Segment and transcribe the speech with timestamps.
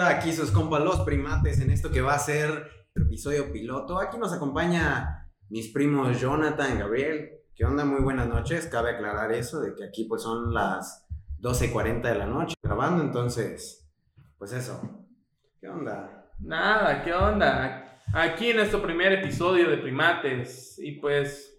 [0.00, 3.98] Aquí sus compas los primates en esto que va a ser el episodio piloto.
[3.98, 7.30] Aquí nos acompaña mis primos Jonathan, Gabriel.
[7.54, 7.84] ¿Qué onda?
[7.84, 8.66] Muy buenas noches.
[8.66, 11.06] Cabe aclarar eso de que aquí pues son las
[11.40, 13.90] 12.40 de la noche grabando, entonces,
[14.38, 15.06] pues eso.
[15.60, 16.30] ¿Qué onda?
[16.38, 18.00] Nada, ¿qué onda?
[18.12, 21.58] Aquí en nuestro primer episodio de primates y pues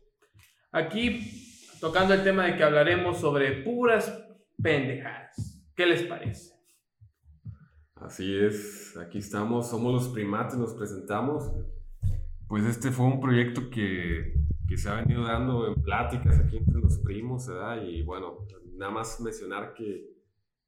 [0.71, 4.17] aquí tocando el tema de que hablaremos sobre puras
[4.62, 5.62] pendejadas.
[5.76, 6.59] ¿Qué les parece?
[8.02, 11.52] Así es, aquí estamos, somos los primates, nos presentamos.
[12.48, 14.35] Pues este fue un proyecto que,
[14.67, 17.84] que se ha venido dando en pláticas aquí entre los primos, ¿verdad?
[17.84, 18.45] Y bueno,
[18.77, 20.13] nada más mencionar que,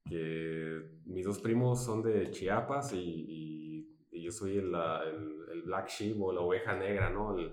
[0.06, 5.62] que mis dos primos son de Chiapas y, y, y yo soy el, el, el,
[5.64, 7.38] Black Sheep o la oveja negra, ¿no?
[7.38, 7.52] El,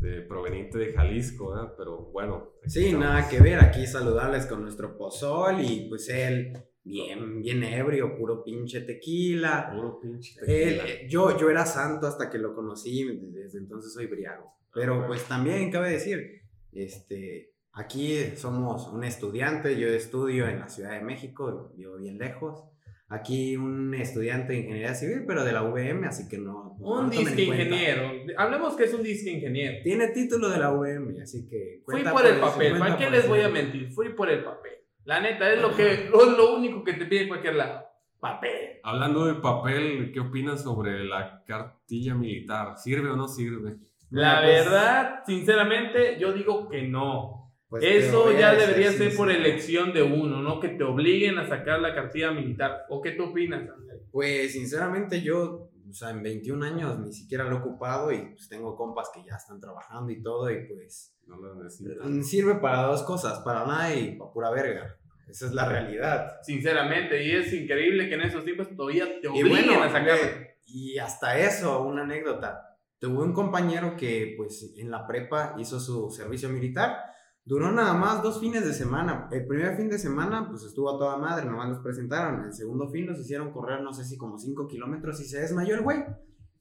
[0.00, 1.74] de, proveniente de Jalisco, ¿verdad?
[1.78, 2.50] Pero bueno.
[2.66, 3.06] Sí, estamos.
[3.06, 6.52] nada que ver, aquí saludarles con nuestro pozol y pues él
[6.84, 9.70] bien, bien ebrio, puro pinche tequila.
[9.74, 10.84] Puro pinche tequila.
[10.84, 14.52] Él, yo, yo era santo hasta que lo conocí, desde entonces soy briago.
[14.72, 20.92] Pero pues también cabe decir, este, aquí somos un estudiante, yo estudio en la Ciudad
[20.92, 22.64] de México, vivo bien lejos.
[23.08, 26.78] Aquí un estudiante de ingeniería civil, pero de la UVM, así que no.
[26.80, 28.10] Un no disque ingeniero.
[28.38, 29.82] Hablemos que es un disque ingeniero.
[29.84, 31.82] Tiene título de la UVM, así que.
[31.84, 33.92] Fui por el papel, ¿para qué les voy a mentir?
[33.92, 34.72] Fui por el papel.
[35.04, 37.84] La neta, es lo, que, lo, lo único que te pide en cualquier lado.
[38.20, 38.78] Papel.
[38.84, 42.76] Hablando de papel, ¿qué opinan sobre la cartilla militar?
[42.78, 43.76] ¿Sirve o no sirve?
[44.10, 47.38] La Bueno, pues- verdad, sinceramente, yo digo que no.
[47.68, 49.46] Pues Eso ya debería ser por sincero.
[49.46, 52.82] elección de uno, no que te obliguen a sacar la cartilla militar.
[52.90, 54.02] ¿O qué tú opinas, Andrés?
[54.12, 58.48] Pues sinceramente yo, o sea, en 21 años ni siquiera lo he ocupado y pues
[58.48, 62.18] tengo compas que ya están trabajando y todo y pues No lo necesitan.
[62.18, 64.96] mm, sirve para dos cosas, para nada y para pura verga.
[65.28, 66.32] Esa es la realidad.
[66.42, 70.16] Sinceramente, y es increíble que en esos tiempos todavía te Y obliguen bueno, a
[70.64, 72.78] y hasta eso, una anécdota.
[72.98, 76.96] Tuve un compañero que pues en la prepa hizo su servicio militar.
[77.44, 79.28] Duró nada más dos fines de semana.
[79.32, 82.44] El primer fin de semana pues estuvo a toda madre, nomás los presentaron.
[82.44, 85.74] El segundo fin los hicieron correr no sé si como 5 kilómetros y se desmayó
[85.74, 86.04] el güey.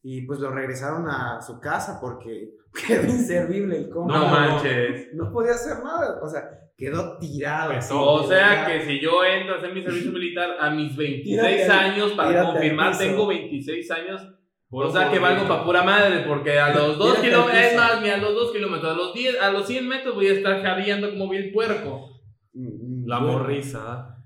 [0.04, 2.56] Y pues lo regresaron a su casa porque
[2.88, 4.18] quedó inservible el compa.
[4.18, 5.14] No manches.
[5.14, 6.20] No podía hacer nada.
[6.24, 7.74] O sea, quedó tirado.
[7.74, 11.24] así, O sea que si yo entro a hacer mi servicio militar a mis 26
[11.24, 14.28] Tírate años, para confirmar, tengo 26 años.
[14.72, 17.62] Puro o sea que valgo para pura madre, porque a los 2 Tírate al kilómetros,
[17.62, 20.28] es más, ni a los 2 kilómetros, a los 10, a los 100 metros voy
[20.28, 22.10] a estar jadeando como vil puerco.
[22.54, 23.40] Mm, mm, La bueno.
[23.40, 24.18] morriza, ¿ah?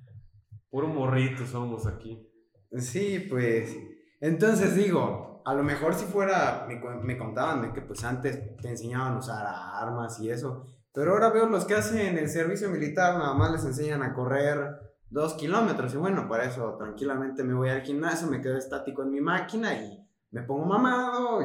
[0.70, 2.30] Puro morrito somos aquí.
[2.78, 3.76] Sí, pues.
[4.22, 8.70] Entonces digo, a lo mejor si fuera, me, me contaban de que pues antes te
[8.70, 10.68] enseñaban a usar armas y eso.
[10.94, 14.60] Pero ahora veo los que hacen el servicio militar, nada más les enseñan a correr
[15.10, 15.92] dos kilómetros.
[15.96, 19.74] Y bueno, para eso tranquilamente me voy al gimnasio, me quedo estático en mi máquina
[19.74, 20.05] y
[20.36, 21.40] me pongo mamado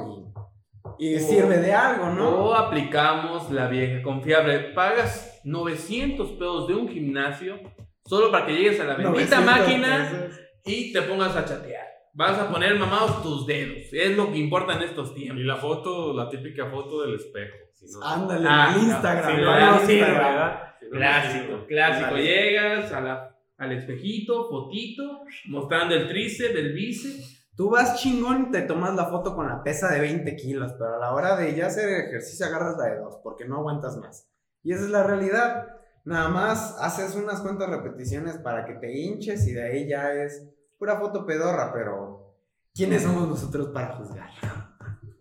[0.99, 2.29] y, y O- sirve de algo, ¿no?
[2.31, 4.59] O aplicamos la vieja confiable.
[4.75, 7.61] Pagas 900 pesos de un gimnasio
[8.05, 10.41] solo para que llegues a la bendita 900 máquina pesos.
[10.65, 11.87] y te pongas a chatear.
[12.13, 13.93] Vas a poner mamados tus dedos.
[13.93, 15.45] Es lo que importa en estos Y tiempos.
[15.45, 17.57] la foto, la típica foto del espejo.
[17.75, 19.41] Si no- Ándale, Ah, en Instagram.
[19.41, 19.87] no, Instagram.
[19.87, 22.17] si no, no Clásico, clásico.
[22.17, 27.40] Llegas a la- al espejito, fotito, mostrando el tríceps, el bíceps.
[27.57, 30.95] Tú vas chingón y te tomas la foto con la pesa de 20 kilos, pero
[30.95, 34.29] a la hora de ya hacer ejercicio agarras la de 2 porque no aguantas más.
[34.63, 35.67] Y esa es la realidad.
[36.05, 40.49] Nada más haces unas cuantas repeticiones para que te hinches y de ahí ya es
[40.79, 42.35] pura foto pedorra, pero
[42.75, 44.31] ¿quiénes somos nosotros para juzgar?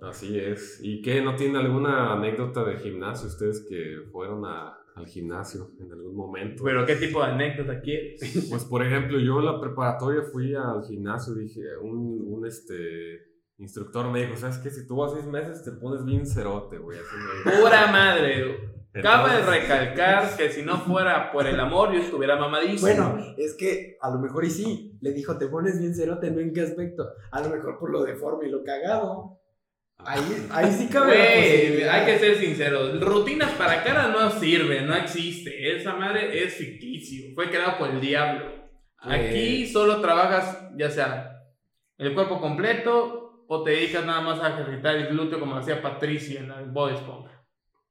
[0.01, 0.79] Así es.
[0.81, 1.22] ¿Y qué?
[1.22, 6.64] ¿No tienen alguna anécdota de gimnasio ustedes que fueron a- al gimnasio en algún momento?
[6.64, 8.48] Pero, ¿qué tipo de anécdota quieres?
[8.50, 14.10] Pues por ejemplo, yo en la preparatoria fui al gimnasio, dije, un, un este instructor
[14.10, 14.70] me dijo, ¿sabes qué?
[14.70, 16.98] Si tú vas seis meses te pones bien cerote, güey.
[16.98, 17.63] Así me dijo.
[17.63, 18.80] Pura madre.
[18.92, 22.81] Cabe recalcar que si no fuera por el amor, yo estuviera mamadísimo.
[22.81, 26.40] Bueno, es que a lo mejor y sí, le dijo, te pones bien cerote, ¿no
[26.40, 27.07] en qué aspecto?
[27.31, 29.38] A lo mejor por lo deforme y lo cagado.
[30.06, 33.00] Ahí, ahí sí cabe hay que ser sinceros.
[33.01, 35.75] Rutinas para cara no sirve, no existe.
[35.75, 37.34] Esa madre es ficticio.
[37.36, 38.46] Fue creado por el diablo.
[38.98, 41.36] Aquí solo trabajas, ya sea
[41.98, 46.40] el cuerpo completo o te dedicas nada más a ejercitar el glúteo como hacía Patricia
[46.40, 47.31] en el Body Esponja.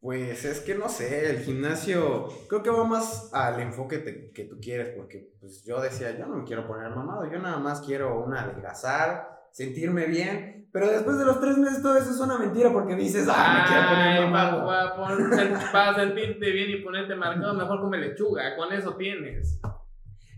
[0.00, 4.44] Pues es que no sé, el gimnasio creo que va más al enfoque te- que
[4.44, 7.80] tú quieres, porque pues yo decía, yo no me quiero poner mamado, yo nada más
[7.80, 12.38] quiero una adelgazar, sentirme bien, pero después de los tres meses todo eso es una
[12.38, 15.72] mentira porque dices, ah, me quiero poner Ay, mamado.
[15.72, 18.54] para sentirte bien y ponerte marcado, mejor come lechuga.
[18.56, 19.60] Con eso tienes.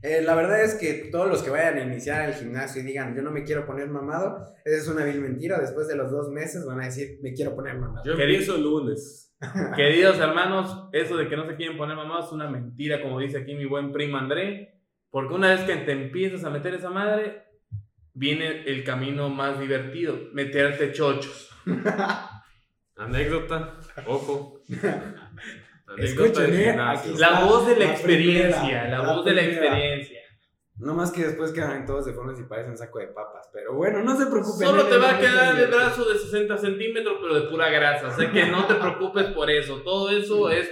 [0.02, 3.14] Eh, la verdad es que todos los que vayan a iniciar el gimnasio y digan,
[3.14, 5.58] yo no me quiero poner mamado, esa es una vil mentira.
[5.60, 8.04] Después de los dos meses van a decir, me quiero poner mamado.
[8.04, 9.36] Yo el lunes.
[9.76, 13.38] Queridos hermanos, eso de que no se quieren poner mamados es una mentira, como dice
[13.38, 14.80] aquí mi buen primo André.
[15.10, 17.42] Porque una vez que te empiezas a meter esa madre,
[18.14, 21.50] viene el camino más divertido, meterte chochos.
[22.96, 24.60] Anécdota, ojo.
[25.96, 26.76] Escuchen, del ¿eh?
[26.78, 30.20] Aquí La voz de la, La experiencia, primera, la, la voz de la experiencia.
[30.76, 33.50] No más que después quedan todos deformes y parecen saco de papas.
[33.52, 34.66] Pero bueno, no se preocupen.
[34.66, 38.08] Solo en te va a quedar el brazo de 60 centímetros, pero de pura grasa.
[38.08, 39.82] Así que no te preocupes por eso.
[39.82, 40.70] Todo eso es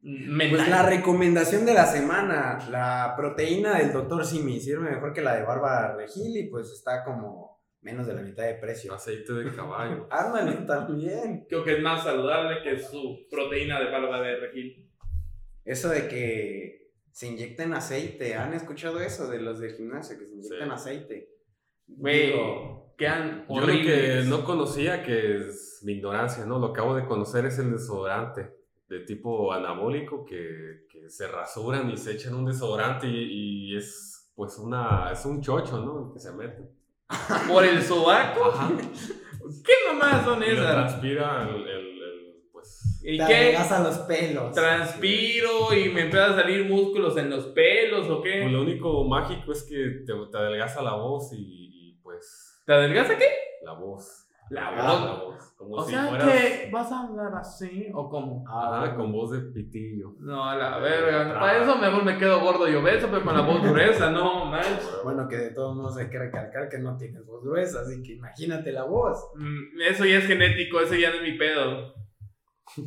[0.00, 0.50] mental.
[0.50, 4.24] Pues la recomendación de la semana, la proteína del Dr.
[4.24, 8.22] Simi sirve mejor que la de Bárbara Regil y pues está como menos de la
[8.22, 8.92] mitad de precio.
[8.94, 10.06] Aceite de caballo.
[10.10, 11.46] Ándale también.
[11.48, 14.90] Creo que es más saludable que su proteína de barba de regil.
[15.64, 20.34] Eso de que se inyecten aceite, ¿han escuchado eso de los del gimnasio que se
[20.34, 20.74] inyectan Sí.
[20.74, 21.28] aceite?
[21.88, 24.26] Güey, Digo, quedan Yo lo que horribles.
[24.26, 26.58] no conocía, que es mi ignorancia, ¿no?
[26.58, 28.50] Lo que acabo de conocer es el desodorante
[28.88, 34.30] de tipo anabólico que, que se rasuran y se echan un desodorante y, y es
[34.34, 36.12] pues una, es un chocho, ¿no?
[36.12, 36.70] Que se mete.
[37.48, 38.46] ¿Por el sobaco?
[38.46, 38.70] Ajá.
[39.64, 40.72] ¿Qué mamadas son Y lo esas?
[40.72, 41.68] transpira el, el-
[42.02, 43.00] el, pues...
[43.02, 43.34] ¿Y te qué?
[43.34, 44.54] adelgaza los pelos.
[44.54, 48.48] ¿Transpiro y me empiezan a salir músculos en los pelos o pues, qué?
[48.48, 53.16] lo único mágico es que te, te adelgaza la voz y, y, pues ¿Te adelgaza
[53.16, 53.28] qué?
[53.62, 54.26] la voz.
[54.50, 55.04] La Adelgaza voz.
[55.18, 55.47] La voz.
[55.58, 56.28] Como O si sea fueras...
[56.30, 58.44] que vas a hablar así o cómo.
[58.48, 60.14] Ah, con voz de pitillo.
[60.20, 61.34] No, a la verga.
[61.36, 64.88] Para eso mejor me quedo gordo y obeso, pero con la voz gruesa, no manches.
[65.02, 68.12] Bueno, que de todos modos hay que recalcar que no tienes voz gruesa, así que
[68.12, 69.18] imagínate la voz.
[69.34, 71.92] Mm, Eso ya es genético, eso ya no es mi pedo.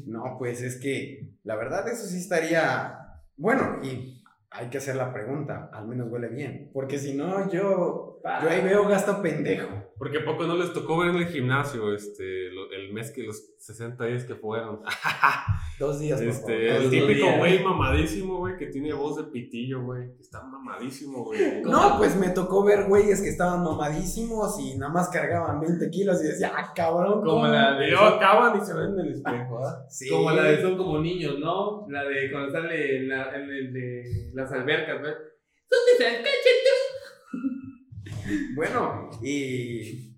[0.06, 2.98] No, pues es que la verdad eso sí estaría
[3.36, 8.20] bueno y hay que hacer la pregunta, al menos huele bien, porque si no yo
[8.24, 9.91] yo ahí veo gasto pendejo.
[10.01, 13.21] Porque a poco no les tocó ver en el gimnasio este, lo- el mes que
[13.21, 14.81] los 60 días que fueron.
[15.80, 20.12] Dos días Este, el típico güey mamadísimo, güey, que tiene voz de pitillo, güey.
[20.15, 21.62] que Está mamadísimo, güey.
[21.62, 26.19] No, pues me tocó ver güeyes que estaban mamadísimos y nada más cargaban 20 kilos
[26.24, 27.19] y decía, ah, cabrón.
[27.21, 27.48] Como ¿cómo?".
[27.48, 29.86] la de- Y luego acaban y se ven en el espejo, ¿ah?
[29.92, 30.09] Sí.
[30.09, 31.86] Como la de son como niños, ¿no?
[31.89, 35.13] La de cuando sale en, la- en el de las albercas, ¿ves?
[35.69, 36.24] ¿Dónde está el
[38.56, 40.18] Bueno, y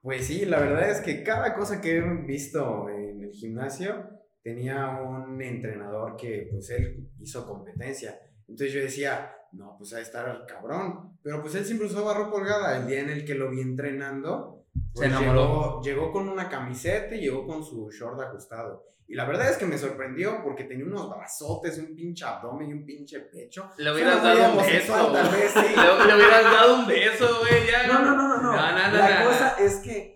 [0.00, 4.06] pues sí, la verdad es que cada cosa que he visto en el gimnasio
[4.42, 8.18] tenía un entrenador que pues él hizo competencia.
[8.46, 11.18] Entonces yo decía, no, pues a estar cabrón.
[11.22, 12.78] Pero pues él siempre usaba ropa holgada.
[12.78, 15.80] El día en el que lo vi entrenando, Se pues, enamoró.
[15.80, 18.84] Llegó, llegó con una camiseta y llegó con su short ajustado.
[19.06, 22.72] Y la verdad es que me sorprendió porque tenía unos brazotes, un pinche abdomen y
[22.74, 23.70] un pinche pecho.
[23.78, 25.12] Le hubieras dado un beso.
[25.12, 25.60] Tal vez, sí.
[25.76, 27.86] Le, le hubieras dado un beso, güey, ya.
[27.86, 28.52] No, no, no, no, no.
[28.52, 29.30] No, no, La no.
[29.30, 30.14] cosa es que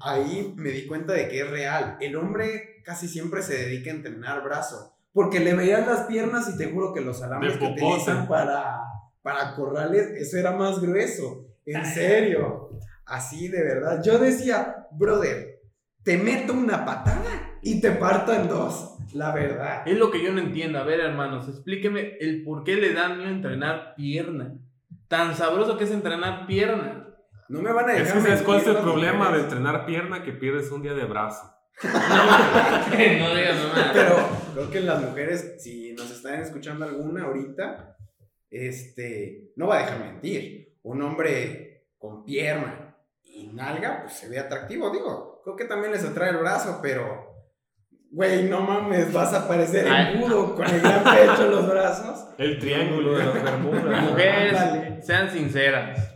[0.00, 1.98] ahí me di cuenta de que es real.
[2.00, 4.96] El hombre casi siempre se dedica a entrenar brazo.
[5.12, 8.80] Porque le veías las piernas y te juro que los alambres que utilizan para,
[9.22, 11.46] para corrales, eso era más grueso.
[11.66, 12.70] En serio.
[13.10, 14.00] Así de verdad.
[14.04, 15.60] Yo decía, brother,
[16.04, 18.98] te meto una patada y te parto en dos.
[19.12, 19.82] La verdad.
[19.84, 20.78] Es lo que yo no entiendo.
[20.78, 24.54] A ver, hermanos, explíqueme el por qué le dan miedo entrenar pierna.
[25.08, 27.08] Tan sabroso que es entrenar pierna.
[27.48, 28.06] No me van a dejar.
[28.06, 30.22] Es que ¿sabes cuál es el problema de entrenar pierna?
[30.22, 31.52] Que pierdes un día de brazo.
[31.82, 33.90] no digas mamá.
[33.92, 37.96] Pero creo que las mujeres, si nos están escuchando alguna ahorita,
[38.50, 40.76] este, no va a dejar mentir.
[40.82, 42.79] Un hombre con pierna
[43.40, 45.40] y nalga, pues se ve atractivo, digo.
[45.42, 47.32] Creo que también les atrae el brazo, pero,
[48.10, 50.14] güey, no mames, vas a parecer Ay.
[50.14, 52.26] embudo con el gran pecho en los brazos.
[52.36, 54.02] El triángulo de las Bermudas.
[54.02, 56.10] Mujeres, sean sinceras.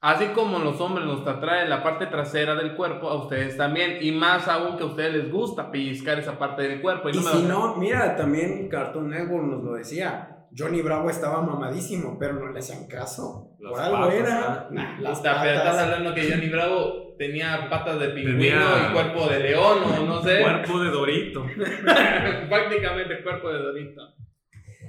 [0.00, 3.98] Así como los hombres nos atraen la parte trasera del cuerpo, a ustedes también.
[4.00, 7.08] Y más aún que a ustedes les gusta pellizcar esa parte del cuerpo.
[7.08, 10.31] Y no me si no, mira, también Cartoon Network nos lo decía.
[10.56, 13.56] Johnny Bravo estaba mamadísimo, pero no le hacían caso.
[13.58, 14.42] Las Por algo patas, era.
[14.52, 14.68] ¿ah?
[14.70, 19.40] Nah, las estás hablando que Johnny Bravo tenía patas de pingüino Tenía- y cuerpo de
[19.40, 20.40] león o no sé.
[20.42, 21.46] Cuerpo de Dorito.
[22.48, 24.02] Prácticamente cuerpo de Dorito.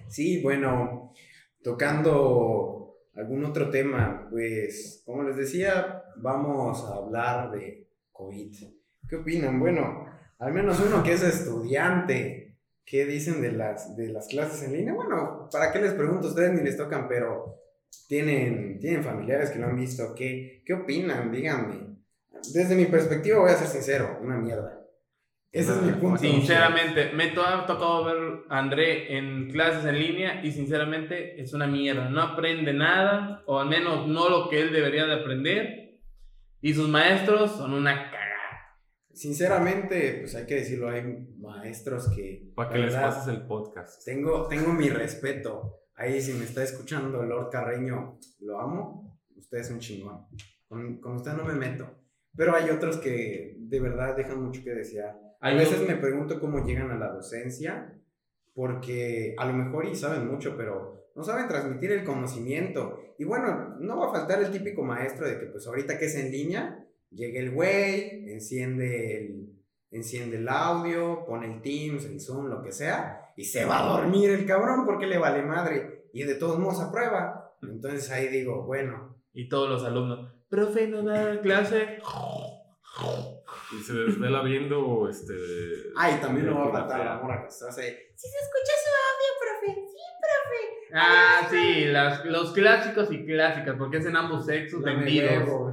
[0.07, 1.13] Sí, bueno,
[1.63, 8.53] tocando algún otro tema, pues, como les decía, vamos a hablar de COVID.
[9.07, 9.59] ¿Qué opinan?
[9.59, 10.05] Bueno,
[10.39, 12.52] al menos uno que es estudiante,
[12.85, 14.93] ¿qué dicen de las, de las clases en línea?
[14.93, 16.27] Bueno, ¿para qué les pregunto?
[16.27, 17.61] Ustedes ni les tocan, pero
[18.07, 20.13] tienen, tienen familiares que lo han visto.
[20.15, 21.31] ¿Qué, ¿Qué opinan?
[21.31, 21.93] Díganme.
[22.53, 24.83] Desde mi perspectiva voy a ser sincero, una mierda.
[25.53, 26.17] Ese es mi punto.
[26.17, 28.17] Sinceramente, me ha tocado ver
[28.49, 32.09] a André en clases en línea y sinceramente es una mierda.
[32.09, 35.99] No aprende nada, o al menos no lo que él debería de aprender.
[36.59, 38.11] Y sus maestros son una.
[39.13, 41.03] Sinceramente, pues hay que decirlo, hay
[41.37, 42.51] maestros que...
[42.55, 44.03] Para que les pases el podcast.
[44.03, 45.81] Tengo, tengo mi respeto.
[45.95, 49.19] Ahí si me está escuchando Lord Carreño, lo amo.
[49.35, 50.25] Usted es un chingón.
[50.67, 51.87] Con, con usted no me meto.
[52.35, 55.19] Pero hay otros que de verdad dejan mucho que desear.
[55.39, 57.93] A veces me pregunto cómo llegan a la docencia,
[58.53, 62.99] porque a lo mejor y saben mucho, pero no saben transmitir el conocimiento.
[63.19, 66.15] Y bueno, no va a faltar el típico maestro de que pues ahorita que es
[66.15, 66.82] en línea,
[67.13, 69.53] llega el güey, enciende el,
[69.91, 73.97] enciende el audio, pone el Teams, el Zoom, lo que sea, y se va a
[73.97, 76.09] dormir el cabrón porque le vale madre.
[76.13, 77.55] Y de todos modos aprueba.
[77.61, 79.17] Entonces ahí digo, bueno.
[79.33, 81.99] Y todos los alumnos, profe, no da clase.
[83.71, 85.33] Y se desvela viendo este.
[85.95, 88.11] Ay, también no va a faltar la mora que se hace.
[88.15, 89.81] Si se escucha su audio, profe.
[89.89, 90.89] Sí, profe.
[90.93, 95.72] Ah, sí, las, los clásicos y clásicas, porque es en ambos sexos vendidos.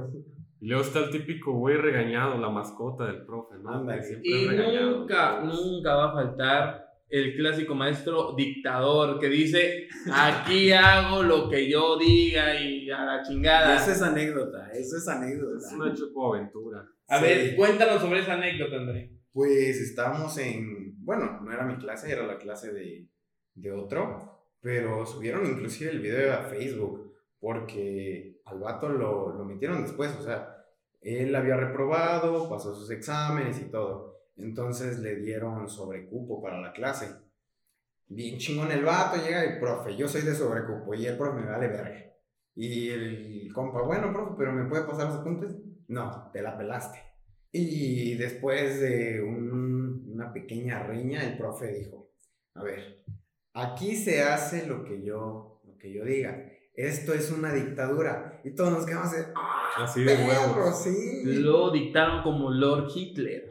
[0.61, 3.83] Y luego está el típico güey regañado, la mascota del profe, ¿no?
[4.23, 4.47] y
[4.79, 11.67] nunca, nunca va a faltar el clásico maestro dictador que dice, aquí hago lo que
[11.67, 13.75] yo diga y a la chingada.
[13.75, 15.57] Esa es anécdota, eso es anécdota.
[15.57, 16.87] Es una chocoaventura.
[17.07, 19.11] A ver, cuéntanos sobre esa anécdota, André.
[19.33, 23.09] Pues estábamos en, bueno, no era mi clase, era la clase de,
[23.55, 27.10] de otro, pero subieron inclusive el video a Facebook
[27.41, 30.61] porque al vato lo, lo metieron después, o sea,
[31.01, 34.21] él había reprobado, pasó sus exámenes y todo.
[34.37, 37.09] Entonces le dieron sobrecupo para la clase.
[38.07, 41.51] Bien chingón el vato, llega el profe, yo soy de sobrecupo y el profe me
[41.51, 42.13] vale verga.
[42.55, 45.55] Y el compa, bueno, profe, pero ¿me puede pasar los apuntes?
[45.87, 46.99] No, te la pelaste.
[47.51, 52.11] Y después de una pequeña riña, el profe dijo,
[52.53, 53.03] a ver,
[53.53, 56.49] aquí se hace lo que yo, lo que yo diga.
[56.73, 58.41] Esto es una dictadura.
[58.43, 59.83] Y todos nos quedamos ¡ah!
[59.83, 60.83] Así de huevos.
[60.83, 61.23] Sí.
[61.25, 63.49] Lo dictaron como Lord Hitler.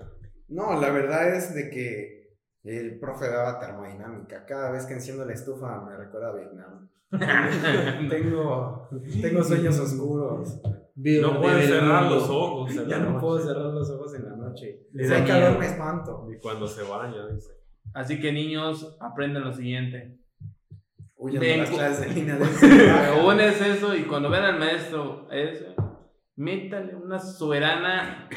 [0.49, 4.45] No, la verdad es de que el profe daba termodinámica.
[4.47, 6.91] Cada vez que enciendo la estufa me recuerda a Vietnam.
[8.09, 8.89] tengo,
[9.21, 10.61] tengo sueños oscuros.
[10.95, 12.75] No puedes cerrar los ojos.
[12.87, 14.87] ya no puedo cerrar los ojos en la noche.
[14.95, 16.27] Si hay calor me espanto.
[16.31, 17.53] Y cuando se baña, dice.
[17.95, 20.20] Así que niños, aprenden lo siguiente.
[21.21, 25.29] De las clases de línea de es eso y cuando vean al maestro
[26.37, 28.29] métale una soberana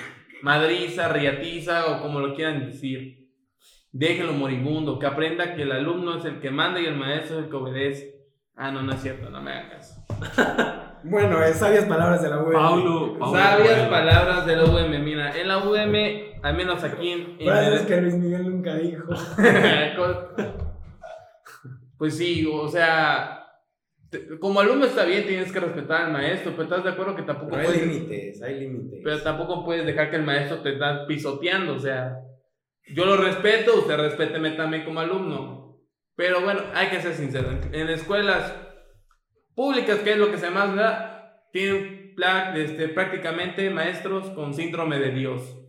[0.41, 3.23] madriza, riatiza o como lo quieran decir.
[3.91, 7.43] Déjenlo moribundo, que aprenda que el alumno es el que manda y el maestro es
[7.45, 8.23] el que obedece.
[8.55, 10.03] Ah, no, no es cierto, no me hagan caso.
[11.03, 12.51] bueno, es sabias palabras de la UM.
[12.51, 15.03] Paulo, sabias palabras de la UM.
[15.03, 15.95] Mira, en la UM,
[16.41, 17.37] al menos aquí en.
[17.39, 19.03] en que Luis Miguel nunca dijo.
[21.97, 23.39] pues sí, o sea.
[24.39, 27.55] Como alumno está bien, tienes que respetar al maestro, pero estás de acuerdo que tampoco
[27.55, 29.01] hay límites, hay límites.
[29.03, 32.19] Pero tampoco puedes dejar que el maestro te esté pisoteando, o sea.
[32.93, 35.79] Yo lo respeto, usted respéteme también como alumno.
[36.15, 37.49] Pero bueno, hay que ser sincero.
[37.71, 38.53] En escuelas
[39.55, 42.15] públicas, que es lo que se más da, tienen
[42.55, 45.59] este, prácticamente maestros con síndrome de Dios.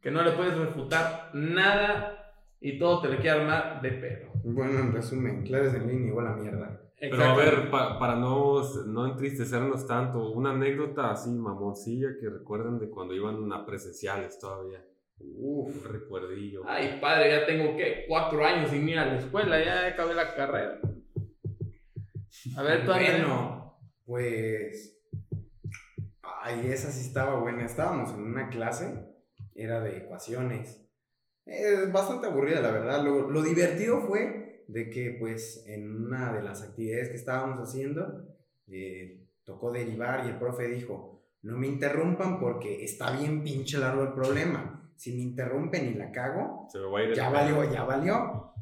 [0.00, 4.31] Que no le puedes refutar nada y todo te le quiere armar de pedo.
[4.44, 6.80] Bueno, en resumen, clases en línea igual a mierda.
[6.98, 12.88] Pero a ver, para no, no entristecernos tanto, una anécdota así mamoncilla que recuerden de
[12.88, 14.84] cuando iban a presenciales todavía.
[15.18, 16.62] Uf, recuerdillo.
[16.66, 20.34] Ay, padre, ya tengo que cuatro años sin ir a la escuela, ya acabé la
[20.34, 20.78] carrera.
[22.56, 25.00] A ver, todavía bueno, pues.
[26.22, 27.64] Ay, esa sí estaba buena.
[27.64, 29.06] Estábamos en una clase,
[29.54, 30.81] era de ecuaciones.
[31.44, 33.04] Es bastante aburrida, la verdad.
[33.04, 38.26] Lo, lo divertido fue de que, pues, en una de las actividades que estábamos haciendo,
[38.68, 44.02] eh, tocó derivar y el profe dijo: No me interrumpan porque está bien pinche largo
[44.02, 46.68] el problema si me interrumpen y la cago,
[47.12, 48.52] ya valió, ya valió.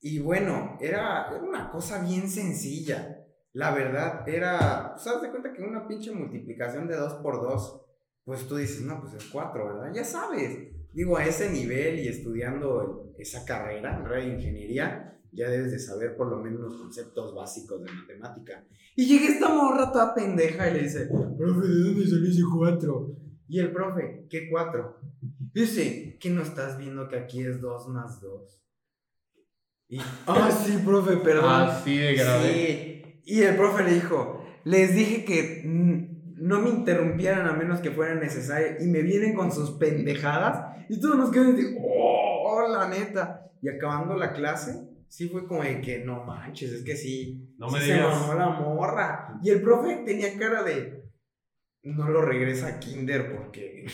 [0.00, 3.18] Y bueno, era, una cosa bien sencilla.
[3.52, 7.86] La verdad, era, ¿sabes pues, de cuenta que una pinche multiplicación de 2 por 2,
[8.24, 9.92] pues tú dices, no, pues es 4, ¿verdad?
[9.92, 10.70] Ya sabes.
[10.92, 16.28] Digo, a ese nivel y estudiando esa carrera, de ingeniería, ya debes de saber por
[16.28, 18.66] lo menos los conceptos básicos de matemática.
[18.96, 23.16] Y llega esta morra toda pendeja y le dice, profe, ¿de dónde salió ese 4?
[23.48, 25.00] Y el profe, ¿qué 4?
[25.52, 28.60] Dice, ¿qué no estás viendo que aquí es 2 más 2?
[29.88, 31.44] Y, ah, sí, profe, perdón.
[31.46, 32.52] Ah, sí, de grave.
[32.52, 33.22] Sí.
[33.24, 35.62] Y el profe le dijo, les dije que
[36.40, 41.00] no me interrumpieran a menos que fuera necesario y me vienen con sus pendejadas y
[41.00, 43.46] todos nos quedan de, oh, la neta.
[43.62, 47.68] Y acabando la clase, sí fue como de que no manches, es que sí, No
[47.68, 48.20] sí me se digas.
[48.20, 49.38] mamó la morra.
[49.42, 51.04] Y el profe tenía cara de,
[51.82, 53.84] no lo regresa a Kinder porque,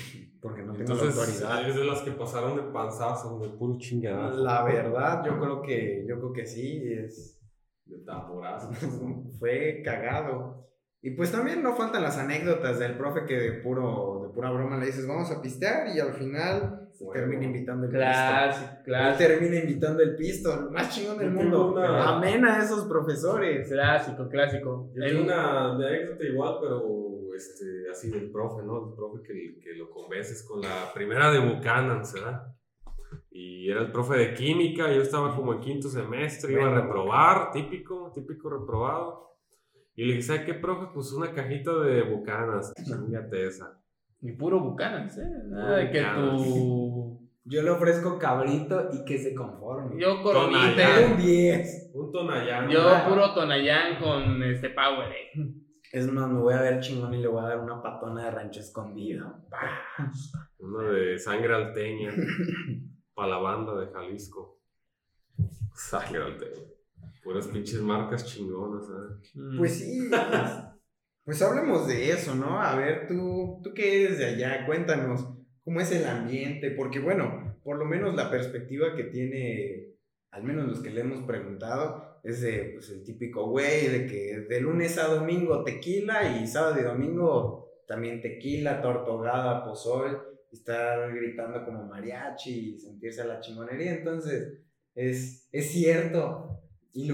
[0.41, 1.69] porque no tengo la autoridad.
[1.69, 4.43] es de las que pasaron de panzazo, de puro chingadazo.
[4.45, 7.41] La verdad, yo creo que, yo creo que sí, es,
[7.85, 8.71] De tamborazo.
[9.39, 10.65] fue cagado.
[11.07, 14.77] Y pues también no faltan las anécdotas del profe que de puro, de pura broma
[14.77, 17.13] le dices, vamos a pistear y al final Bueno.
[17.13, 18.83] termina invitando el Clásico, pisto.
[18.87, 19.19] Clásico.
[19.29, 21.73] termina invitando el pisto, el más chingón del Yo mundo.
[21.75, 23.69] una- Amén a esos profesores.
[23.69, 24.91] Clásico, clásico.
[24.97, 26.83] Yo tengo una anécdota igual, pero
[27.37, 28.89] este, así del profe, ¿no?
[28.89, 32.49] El profe que, que lo convences con la primera de Buchanan, ¿verdad?
[33.31, 37.53] Y era el profe de química, yo estaba como en quinto semestre, iba a reprobar,
[37.53, 39.36] típico, típico reprobado.
[39.97, 40.89] Y le dije, ¿sabes qué, profe?
[40.93, 43.81] Pues una cajita de Bucanas, chingate esa.
[44.21, 45.29] Y puro Bucanas, ¿eh?
[45.47, 47.21] Nada de que tu.
[47.49, 50.01] Yo le ofrezco cabrito y que se conforme.
[50.01, 50.75] Yo Tonayán.
[50.75, 51.07] Coromite.
[51.13, 51.91] un 10.
[51.95, 52.69] Un tonallán.
[52.69, 55.13] Yo puro Tonayán con este Power.
[55.13, 55.53] eh.
[55.93, 58.31] Es más, me voy a ver chingón y le voy a dar una patona de
[58.33, 59.45] rancho escondido.
[60.59, 62.11] Una de sangre alteña.
[63.15, 64.59] para la banda de Jalisco.
[65.73, 66.63] Sangre alteña.
[67.23, 69.31] Puras pinches marcas chingonas, ¿eh?
[69.35, 69.59] Mm.
[69.59, 70.09] Pues sí.
[70.09, 70.53] Pues,
[71.25, 72.61] pues hablemos de eso, ¿no?
[72.61, 75.27] A ver, tú, tú que eres de allá, cuéntanos
[75.65, 79.97] cómo es el ambiente, porque bueno, por lo menos la perspectiva que tiene,
[80.31, 84.47] al menos los que le hemos preguntado, es de pues, el típico güey, de que
[84.49, 91.13] de lunes a domingo tequila y sábado y domingo también tequila, tortogada, pozol, y estar
[91.15, 93.95] gritando como mariachi y sentirse a la chingonería.
[93.95, 94.61] Entonces,
[94.95, 96.63] es, es cierto.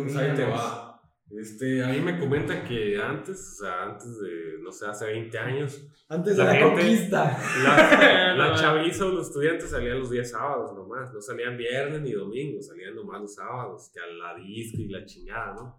[0.03, 0.89] Pues ahí te va.
[1.31, 5.89] Este, ahí me comenta que antes, o sea, antes de, no sé, hace 20 años,
[6.11, 7.39] Antes de La gente- conquista.
[7.65, 12.13] la, la chaviza o los estudiantes salían los días sábados nomás, no salían viernes ni
[12.13, 15.79] domingo, salían nomás los sábados, que a la disco y la chingada, ¿no?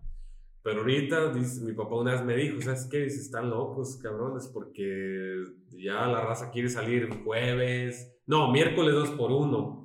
[0.64, 3.02] Pero ahorita, dice, mi papá una vez me dijo, ¿sabes qué?
[3.02, 9.32] Dice, están locos, cabrones, porque ya la raza quiere salir jueves, no, miércoles dos por
[9.32, 9.83] uno,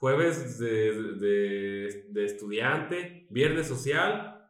[0.00, 4.48] jueves de, de, de estudiante, viernes social,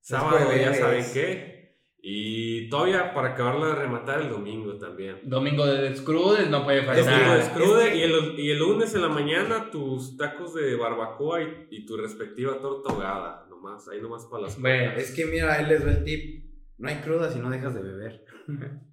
[0.00, 0.78] sábado ya jueves.
[0.78, 5.20] saben qué, y todavía para acabarla de rematar el domingo también.
[5.24, 7.38] Domingo de descrudes no puede Domingo de faltar.
[7.40, 11.86] escrude, y, el, y el lunes en la mañana tus tacos de barbacoa y, y
[11.86, 15.84] tu respectiva torta ahogada, nomás, ahí nomás para las Bueno, Es que mira, ahí les
[15.84, 16.44] doy el tip.
[16.78, 18.24] No hay cruda si no dejas de beber.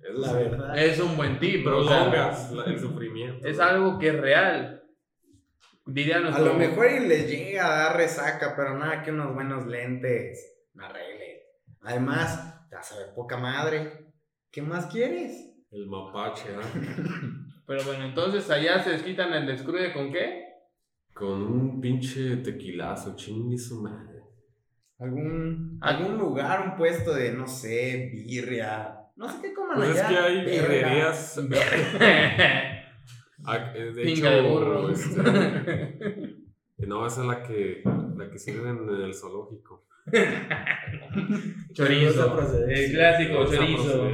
[0.02, 0.78] Eso La verdad.
[0.84, 3.48] es un buen tip, o sea, Prolongas la- el sufrimiento.
[3.48, 4.82] es algo que es real.
[5.88, 9.68] Diría A lo mejor y les llega a dar resaca, pero nada que unos buenos
[9.68, 11.38] lentes me arreglen.
[11.82, 14.14] Además, te vas a ver poca madre.
[14.52, 15.54] ¿Qué más quieres?
[15.72, 16.62] El mapache, ¿ah?
[17.68, 20.44] Pero bueno, entonces allá se desquitan el descrude con qué?
[21.14, 24.22] Con un pinche tequilazo, chingue su madre.
[25.00, 25.90] ¿Algún, Ah.
[25.90, 28.98] algún lugar, un puesto de, no sé, birria?
[29.16, 30.10] No sé qué coman Pues es allá.
[30.10, 31.40] que hay birrerías.
[33.48, 34.90] ah, eh, De Pinga de hecho, burro.
[34.90, 35.22] este,
[36.78, 37.82] que no, esa es la que,
[38.18, 39.86] la que sirven en el zoológico.
[41.74, 42.68] chorizo.
[42.68, 44.10] El clásico chorizo.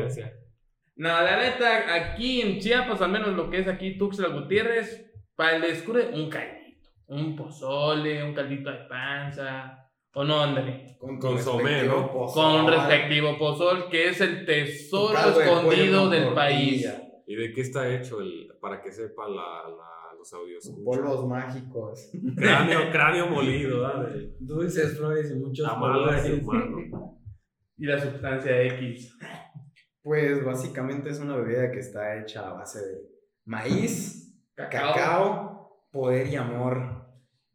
[0.95, 5.55] No, la neta, aquí en Chiapas, al menos lo que es aquí Tuxtla Gutiérrez, para
[5.55, 6.89] el descrude, un caldito.
[7.07, 9.77] Un pozole, un caldito de panza.
[10.13, 10.97] ¿O no, André?
[10.99, 12.11] Con Consomé, respectivo ¿no?
[12.11, 12.43] pozol.
[12.43, 16.83] Con respectivo pozol, que es el tesoro de escondido con del país.
[16.83, 17.10] tortilla.
[17.31, 20.69] ¿Y de qué está hecho el, para que sepa la, la- los audios?
[20.83, 22.11] Polvos mágicos.
[22.35, 23.87] Cráneo, cráneo molido.
[24.03, 27.17] De Dulces, flores y muchos humano.
[27.77, 29.17] Y la sustancia X.
[30.03, 32.97] Pues básicamente es una bebida que está hecha a base de
[33.45, 34.93] maíz, Cacao.
[34.93, 37.05] cacao, poder y amor.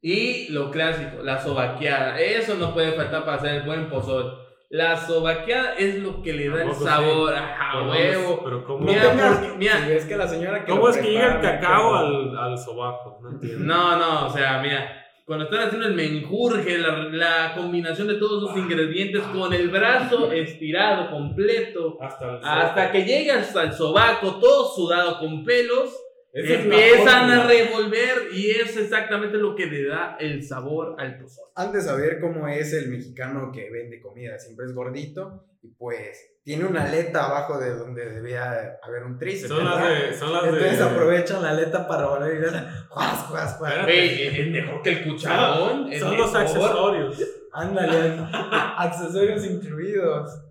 [0.01, 2.21] Y lo clásico, la sobaqueada.
[2.21, 4.39] Eso no puede faltar para hacer el buen pozol.
[4.69, 7.41] La sobaqueada es lo que le da el ¿A poco sabor sí?
[7.61, 8.41] a huevo.
[8.45, 9.79] Pero ¿cómo, Mira, tengas- porque- mira.
[9.85, 13.19] si ves que la señora que ¿cómo es que llega el cacao al, al sobaco?
[13.23, 13.65] No entiendo.
[13.65, 18.45] No, no, o sea, mira, cuando están haciendo el menjurje, la, la combinación de todos
[18.45, 24.37] esos ingredientes con el brazo estirado completo, Hasta, el hasta que llega hasta el sobaco,
[24.41, 25.95] todo sudado con pelos, es
[26.37, 31.47] empiezan a revolver y es exactamente lo que le da el sabor al pozol.
[31.55, 34.39] Han de saber cómo es el mexicano que vende comida.
[34.39, 39.49] Siempre es gordito y pues tiene una aleta abajo de donde debía haber un tríceps.
[39.49, 40.15] Son las de.
[40.15, 43.89] Son las Entonces de aprovechan la aleta para volver y le hacen juas, juas, juas.
[43.89, 45.91] Es mejor que el cucharón.
[45.99, 46.37] son los mejor.
[46.37, 47.25] accesorios.
[47.53, 48.21] Ándale,
[48.79, 50.46] accesorios incluidos.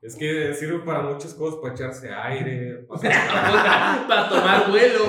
[0.00, 3.00] Es que sirve para muchas cosas, para echarse aire, para,
[4.08, 5.04] para tomar vuelo.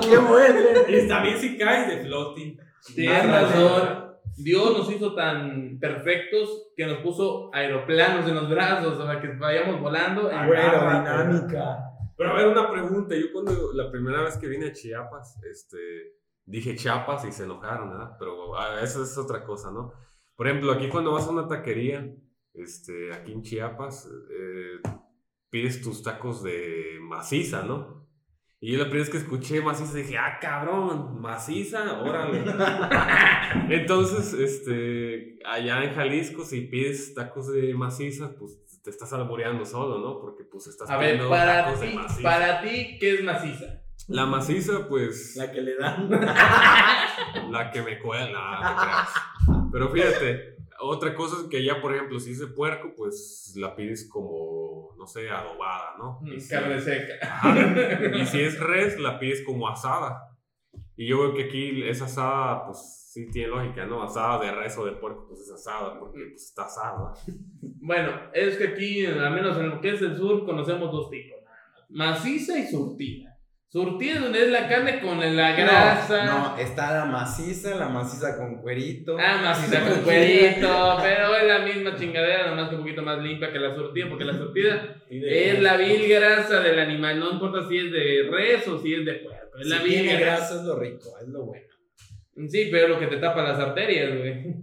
[0.00, 0.60] ¡Qué bueno!
[0.88, 2.56] y también si caes de floating.
[2.94, 4.02] Tienes razón.
[4.36, 9.80] Dios nos hizo tan perfectos que nos puso aeroplanos en los brazos para que vayamos
[9.80, 10.30] volando.
[10.30, 11.92] en Aerodinámica.
[12.16, 13.14] Pero a ver, una pregunta.
[13.14, 15.78] Yo cuando la primera vez que vine a Chiapas, este,
[16.44, 18.16] dije Chiapas y se enojaron, ¿verdad?
[18.18, 19.92] Pero ah, eso es otra cosa, ¿no?
[20.34, 22.10] Por ejemplo, aquí cuando vas a una taquería,
[22.54, 24.80] este, aquí en Chiapas, eh,
[25.50, 28.02] pides tus tacos de maciza, ¿no?
[28.60, 32.44] Y yo la primera vez que escuché maciza dije, ah, cabrón, maciza, órale.
[33.74, 39.98] Entonces, este, allá en Jalisco, si pides tacos de maciza, pues te estás alboreando solo,
[39.98, 40.20] ¿no?
[40.20, 42.22] Porque pues estás A ver, pidiendo para tacos de ti, maciza.
[42.22, 43.82] para ti, ¿qué es maciza?
[44.06, 46.08] La maciza, pues, La que le dan.
[47.50, 49.08] la que me cuela, no te creas.
[49.72, 53.74] Pero fíjate, otra cosa es que ya, por ejemplo, si es de puerco, pues la
[53.76, 56.20] pides como, no sé, adobada, ¿no?
[56.24, 57.14] Y si- Mm, Carne seca.
[57.22, 58.16] Ajá.
[58.16, 60.28] Y si es res, la pides como asada.
[60.96, 64.02] Y yo veo que aquí esa asada, pues sí tiene lógica, ¿no?
[64.02, 67.12] Asada de res o de puerco, pues es asada, porque pues está asada.
[67.80, 71.38] Bueno, es que aquí, al menos en lo que es el sur, conocemos dos tipos.
[71.44, 71.56] nada
[71.90, 72.18] más.
[72.20, 73.31] Maciza y surtida.
[73.72, 76.26] Surtida es donde es la carne con la grasa.
[76.26, 79.16] No, está la maciza, la maciza con cuerito.
[79.18, 83.50] Ah, maciza con cuerito, pero es la misma chingadera, nomás que un poquito más limpia
[83.50, 87.78] que la surtida, porque la surtida es la vil grasa del animal, no importa si
[87.78, 90.36] es de res o si es de puerco, es la vil tiene grasa.
[90.36, 91.64] grasa es lo rico, es lo bueno.
[92.48, 94.54] Sí, pero lo que te tapa las arterias, güey.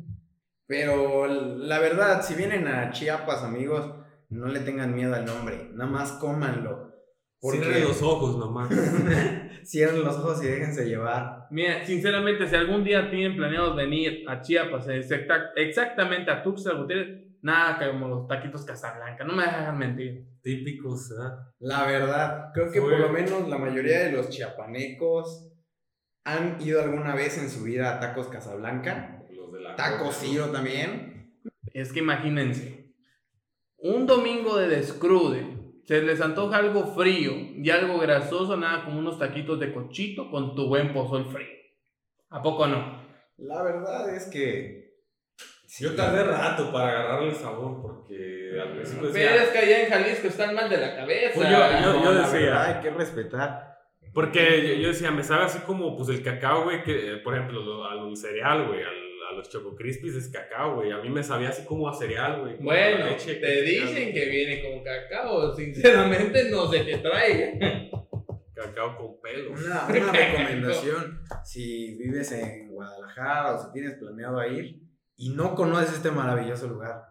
[0.67, 3.91] Pero la verdad, si vienen a Chiapas, amigos,
[4.29, 6.88] no le tengan miedo al nombre, nada más cómanlo.
[7.41, 8.69] Porque Cierre los ojos nomás.
[9.63, 11.47] cierren los ojos y déjense llevar.
[11.51, 17.25] Mira, sinceramente, si algún día tienen planeados venir a Chiapas, exacta- exactamente a Tuxtla Gutiérrez,
[17.41, 20.25] nada como los taquitos Casablanca, no me hagan mentir.
[20.41, 21.53] Típicos, ¿ah?
[21.59, 25.51] La verdad, creo que Fue- por lo menos la mayoría de los chiapanecos
[26.25, 29.23] han ido alguna vez en su vida a Tacos Casablanca.
[29.31, 31.39] Los de la Tacos Ciro también.
[31.73, 32.91] Es que imagínense,
[33.77, 35.58] un domingo de descrude,
[35.89, 40.53] se les antoja algo frío y algo grasoso, nada como unos taquitos de cochito con
[40.53, 41.47] tu buen pozol frío.
[42.29, 43.01] ¿A poco no?
[43.37, 44.93] La verdad es que...
[45.79, 49.51] Yo tardé rato para agarrarle el sabor porque al principio Pero es decía...
[49.51, 51.31] que allá en Jalisco están mal de la cabeza.
[51.33, 53.77] Pues yo- yo- decía- verdad, hay que respetar.
[54.13, 57.61] Porque yo, yo decía, me sabe así como pues el cacao, güey, que por ejemplo
[57.61, 60.91] lo- al cereal, güey, al- a los Choco Crispies es cacao, güey.
[60.91, 62.57] A mí me sabía así como a cereal, güey.
[62.57, 65.55] Bueno, leche te dicen que viene con cacao.
[65.55, 67.91] Sinceramente, no sé qué trae.
[68.53, 69.63] Cacao con pelos.
[69.63, 74.81] Una, una recomendación, si vives en Guadalajara o si tienes planeado ir
[75.15, 77.03] y no conoces este maravilloso lugar,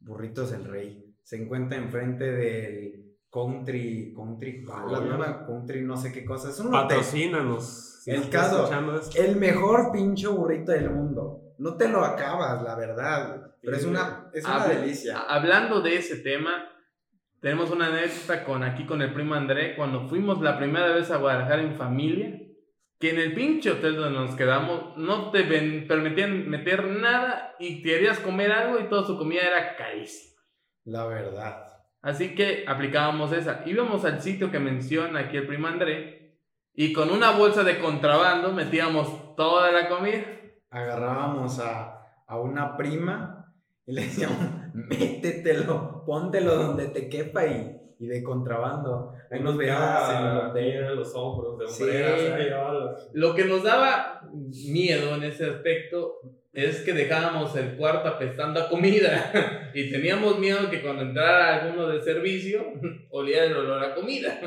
[0.00, 5.18] Burritos el Rey, se encuentra enfrente del Country, Country Palace, Oye.
[5.18, 5.46] ¿no?
[5.46, 6.70] Country no sé qué cosa, es un.
[6.70, 8.00] Patrocínanos.
[8.02, 8.70] si El caso.
[9.16, 11.47] El mejor pincho burrito del mundo.
[11.58, 15.18] No te lo acabas, la verdad, pero es una, es una delicia.
[15.28, 16.70] Hablando de ese tema,
[17.40, 21.16] tenemos una anécdota con aquí con el primo André cuando fuimos la primera vez a
[21.18, 22.40] Guadalajara en familia.
[23.00, 27.80] Que en el pinche hotel donde nos quedamos no te ven- permitían meter nada y
[27.80, 30.42] querías comer algo y toda su comida era carísima.
[30.84, 31.64] La verdad.
[32.02, 33.62] Así que aplicábamos esa.
[33.66, 36.40] Íbamos al sitio que menciona aquí el primo André
[36.74, 40.24] y con una bolsa de contrabando metíamos toda la comida.
[40.70, 43.52] Agarrábamos a, a una prima
[43.86, 44.38] y le decíamos,
[44.74, 49.12] métetelo, póntelo donde te quepa y, y de contrabando.
[49.30, 51.82] Ahí nos veíamos en los hombros, de Sí.
[51.84, 56.16] hombreras, ahí va los- Lo que nos daba miedo en ese aspecto
[56.52, 59.32] es que dejábamos el cuarto apestando a comida
[59.74, 62.62] y teníamos miedo que cuando entrara alguno de servicio
[63.10, 64.38] oliera el olor a comida.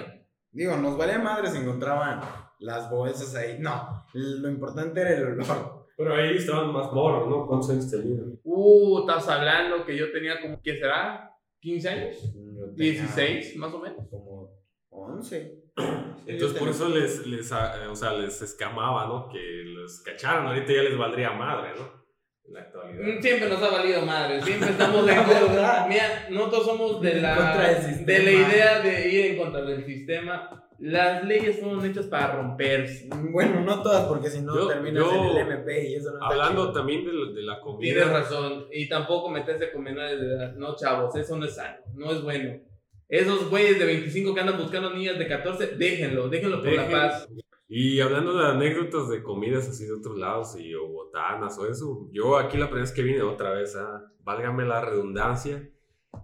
[0.52, 2.20] Digo, nos valía madre si encontraban
[2.60, 3.58] las bolsas ahí.
[3.60, 5.81] No, lo importante era el olor.
[6.02, 7.46] Pero ahí estaban más morros, ¿no?
[7.46, 8.40] ¿Cuántos años tenían?
[8.44, 11.30] Uh, estás hablando que yo tenía como, ¿qué será?
[11.62, 12.34] ¿15 años?
[12.34, 14.08] Yo tenía ¿16 más o menos?
[14.10, 14.50] Como
[14.90, 15.60] 11.
[16.26, 19.30] Entonces por eso les, les, ah, eh, o sea, les escamaba, ¿no?
[19.30, 22.02] Que los cacharan, ahorita ya les valdría madre, ¿no?
[22.46, 23.04] En la actualidad.
[23.04, 25.86] Mm, Siempre nos ha valido madre, siempre estamos en contra.
[25.88, 30.68] Mira, nosotros somos de la, de la idea de ir en contra del sistema.
[30.82, 33.08] Las leyes fueron hechas para romperse.
[33.32, 36.15] Bueno, no todas, porque si no Yo- terminas yo- en el MP y eso no
[36.15, 36.74] está Hablando chido.
[36.74, 37.94] también de, la- de la comida.
[37.94, 38.65] Tienes razón.
[38.72, 40.56] Y tampoco meterse con menores de edad.
[40.56, 41.78] No, chavos, eso no es sano.
[41.94, 42.60] No es bueno.
[43.08, 46.91] Esos güeyes de 25 que andan buscando niñas de 14, déjenlo, déjenlo por la Dejen-
[46.91, 47.28] paz.
[47.67, 52.10] Y hablando de anécdotas de comidas así de otros lados y o botanas o eso,
[52.12, 55.70] yo aquí la primera vez que vine otra vez, ah, válgame la redundancia,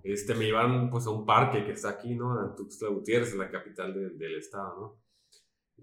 [0.03, 2.43] este, me llevaron pues a un parque que está aquí, ¿no?
[2.43, 4.95] En Tuxtla Gutiérrez, la capital de- del estado, ¿no?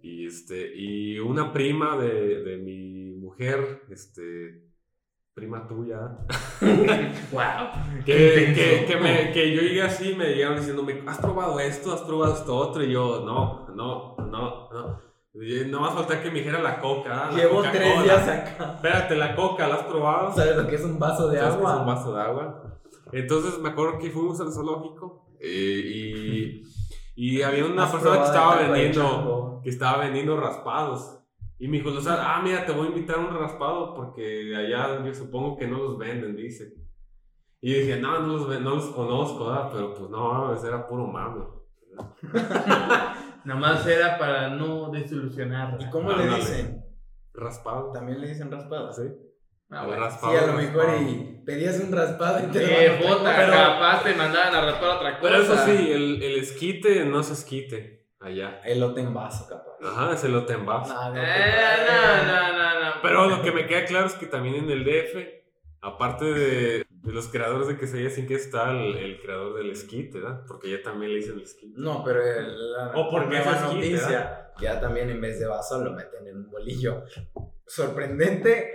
[0.03, 4.63] Y, este, y una prima de, de mi mujer, este,
[5.33, 6.19] prima tuya,
[7.33, 8.03] wow.
[8.05, 11.93] que, que, que, me, que yo llegué así me llegaron diciéndome, ¿has probado esto?
[11.93, 12.83] ¿Has probado esto otro?
[12.83, 15.15] Y yo, no, no, no, no.
[15.67, 17.31] No más falta que me dijera la coca.
[17.31, 18.75] la Llevo tres días acá.
[18.77, 20.33] Espérate, la coca, ¿la has probado?
[20.33, 21.85] ¿Sabes lo que es un vaso de ¿Sabes qué es un agua?
[21.95, 22.64] vaso de agua.
[23.15, 26.63] Entonces me acuerdo que fuimos al zoológico eh, y,
[27.15, 31.21] y había una ¿Has persona que estaba vendiendo, que estaba vendiendo raspados.
[31.61, 34.55] Y me dijo, o sea, ah, mira, te voy a invitar a un raspado porque
[34.57, 36.75] allá yo supongo que no los venden, dice.
[37.61, 39.71] Y yo dije, no, no los, no los conozco, ¿verdad?
[39.73, 41.45] pero pues no, ese era puro mame.
[43.45, 45.87] Nada más era para no desilusionarla.
[45.87, 46.85] ¿Y cómo le dicen?
[47.33, 47.93] Raspado.
[47.93, 48.93] También le dicen raspado.
[48.93, 49.03] ¿Sí?
[49.71, 50.03] Ah, El bueno.
[50.05, 51.03] raspado, Sí, a lo mejor raspado.
[51.11, 53.47] y pedías un raspado y te Eh, puta, cosa.
[53.51, 55.33] capaz te mandaban a raspar otra cosa.
[55.33, 58.61] Pero eso sí, el, el esquite no es esquite allá.
[58.65, 59.73] Elote en vaso, capaz.
[59.83, 60.93] Ajá, es elote en vaso.
[60.95, 61.27] No, no, Eh,
[61.87, 62.91] no, no, no, no.
[63.03, 65.17] Pero lo que me queda claro es que también en el DF,
[65.81, 70.21] aparte de, de los creadores de quesadilla sin que está el, el creador del esquite,
[70.21, 70.43] ¿verdad?
[70.47, 71.75] Porque ya también le dicen esquite.
[71.77, 75.83] No, pero el- la O porque es esquite, noticia, ya también en vez de vaso
[75.85, 77.03] lo meten en un bolillo.
[77.67, 78.73] Sorprendente,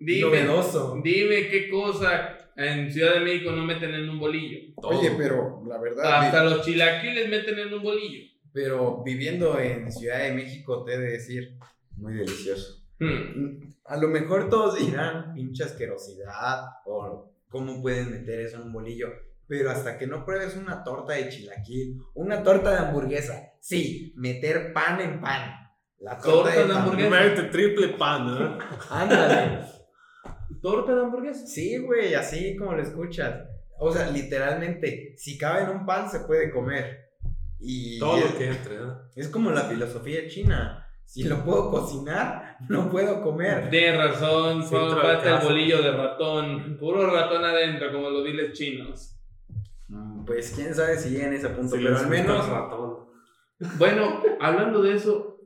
[0.00, 1.00] Dime, novedoso.
[1.04, 4.58] dime qué cosa en Ciudad de México no meten en un bolillo.
[4.80, 4.98] Todo.
[4.98, 8.24] Oye, pero la verdad, Hasta los chilaquiles meten en un bolillo.
[8.52, 11.56] pero viviendo en Ciudad de México te he de decir,
[11.96, 12.82] muy delicioso.
[12.98, 13.60] Hmm.
[13.84, 19.08] A lo mejor todos dirán, pinche asquerosidad, o cómo pueden meter eso en un bolillo.
[19.46, 24.72] Pero hasta que no pruebes una torta de chilaquil, una torta de hamburguesa, sí, meter
[24.72, 25.50] pan en pan.
[25.98, 26.76] La torta, Torta de pan.
[26.82, 27.50] hamburguesa.
[27.50, 28.58] Triple pan, ¿verdad?
[28.90, 29.60] Ándale.
[30.62, 31.46] ¿Torta de hamburguesa?
[31.46, 33.46] Sí, güey, así como lo escuchas.
[33.78, 37.10] O sea, literalmente, si cabe en un pan se puede comer.
[37.58, 39.02] Y Todo es, lo que entre, ¿verdad?
[39.14, 40.86] es como la filosofía china.
[41.04, 43.68] Si lo puedo cocinar, no puedo comer.
[43.70, 46.76] Tienes razón, solo falta el bolillo de ratón.
[46.78, 49.16] Puro ratón adentro, como los diles chinos.
[49.88, 52.96] Mm, Pues quién sabe si llega en ese punto, pero al menos ratón.
[53.78, 55.39] Bueno, hablando de eso,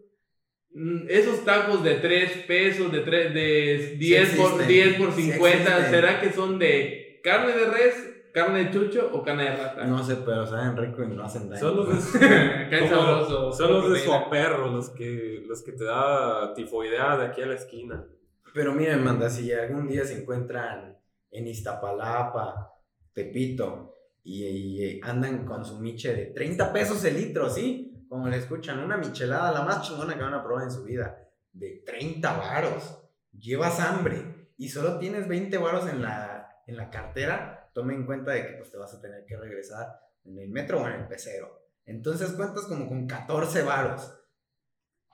[1.08, 4.68] esos tacos de 3 pesos, de, tres, de 10, por, existen.
[4.68, 5.90] 10 por Sí 50, existen.
[5.90, 9.84] ¿será que son de carne de res, carne de chucho o carne de rata?
[9.84, 11.60] no sé, pero saben rico y no hacen daño.
[11.60, 13.52] Son los de, sabroso.
[13.52, 17.54] son los de suaperro, los que, los que te da tifoidea de aquí a la
[17.54, 18.04] esquina.
[18.52, 20.98] Pero miren, manda, si algún día se encuentran
[21.30, 22.72] en Iztapalapa,
[23.12, 27.93] Tepito, y, y andan con su miche de 30 pesos el litro, ¿sí?
[28.14, 31.18] Como le escuchan, una michelada, la más chingona que van a probar en su vida,
[31.52, 33.02] de 30 varos.
[33.32, 38.30] Llevas hambre y solo tienes 20 varos en la, en la cartera, tome en cuenta
[38.30, 41.08] de que pues, te vas a tener que regresar en el metro o en el
[41.08, 41.66] pecero.
[41.86, 44.16] Entonces cuentas como con 14 varos.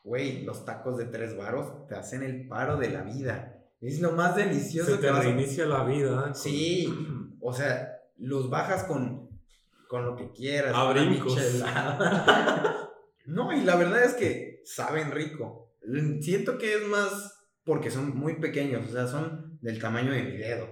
[0.04, 3.64] Güey, los tacos de 3 varos te hacen el paro de la vida.
[3.80, 5.20] Es lo más delicioso Se que te a...
[5.22, 6.26] reinicia la vida.
[6.28, 6.34] ¿eh?
[6.34, 9.40] Sí, o sea, los bajas con,
[9.88, 10.74] con lo que quieras.
[10.74, 11.34] A brincos.
[13.30, 15.72] no, y la verdad es que saben rico.
[16.20, 20.36] Siento que es más porque son muy pequeños, o sea, son del tamaño de mi
[20.36, 20.68] dedo.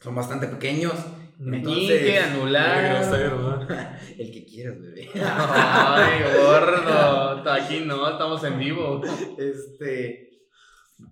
[0.00, 0.94] Son bastante pequeños.
[1.38, 3.98] Meñique, Entonces, anular.
[4.18, 5.08] El que quieras, bebé.
[5.14, 7.50] Ay, gordo.
[7.50, 9.00] Aquí no, estamos en vivo.
[9.38, 10.30] Este.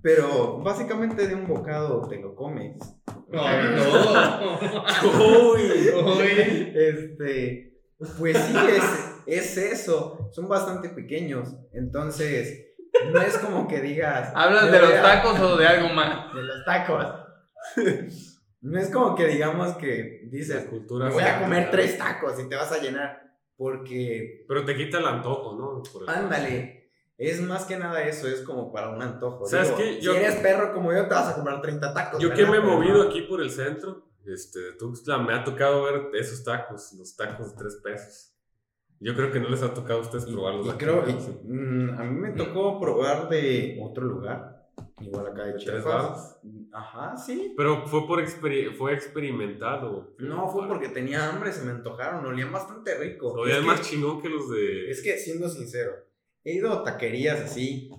[0.02, 2.76] Pero básicamente de un bocado te lo comes.
[3.32, 5.52] Ay, no.
[5.52, 5.62] Uy.
[6.04, 6.72] Uy.
[6.76, 7.80] Este,
[8.18, 10.28] pues sí, es, es eso.
[10.32, 11.54] Son bastante pequeños.
[11.72, 12.66] Entonces,
[13.12, 14.32] no es como que digas.
[14.34, 16.34] ¿Hablas "Me de los a- tacos o de algo más?
[16.34, 17.06] De los tacos.
[18.62, 22.46] No es como que digamos que dices, cultura me voy a comer tres tacos y
[22.46, 23.22] te vas a llenar.
[23.56, 25.82] Porque, Pero te quita el antojo, ¿no?
[25.90, 29.46] Por el- ándale, es más que nada eso, es como para un antojo.
[29.46, 30.00] ¿Sabes Digo, qué?
[30.02, 32.20] Yo- si eres perro como yo, te vas a comer 30 tacos.
[32.22, 33.08] Yo que me he movido no.
[33.08, 37.56] aquí por el centro, este, Tuxtla, me ha tocado ver esos tacos, los tacos de
[37.56, 38.34] tres pesos.
[39.02, 40.66] Yo creo que no les ha tocado a ustedes probarlos.
[40.66, 44.68] y aquí, creo, y- mm, a mí me tocó probar de otro lugar,
[45.00, 46.38] igual acá de ¿De Chiapas.
[46.72, 47.54] Ajá, sí.
[47.56, 50.14] Pero fue por experi- fue experimentado.
[50.18, 53.46] No, fue porque tenía hambre, se me antojaron, olían bastante rico.
[53.46, 55.92] Es, es que, más chingón que los de es que, siendo sincero,
[56.44, 57.90] he ido a taquerías así,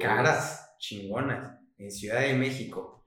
[0.00, 3.04] caras, chingonas, en Ciudad de México,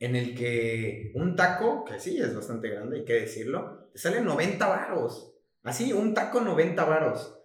[0.00, 4.20] en el que un taco, que sí es bastante grande, hay que decirlo, te sale
[4.20, 5.30] 90 varos.
[5.64, 7.40] Así, un taco 90 varos.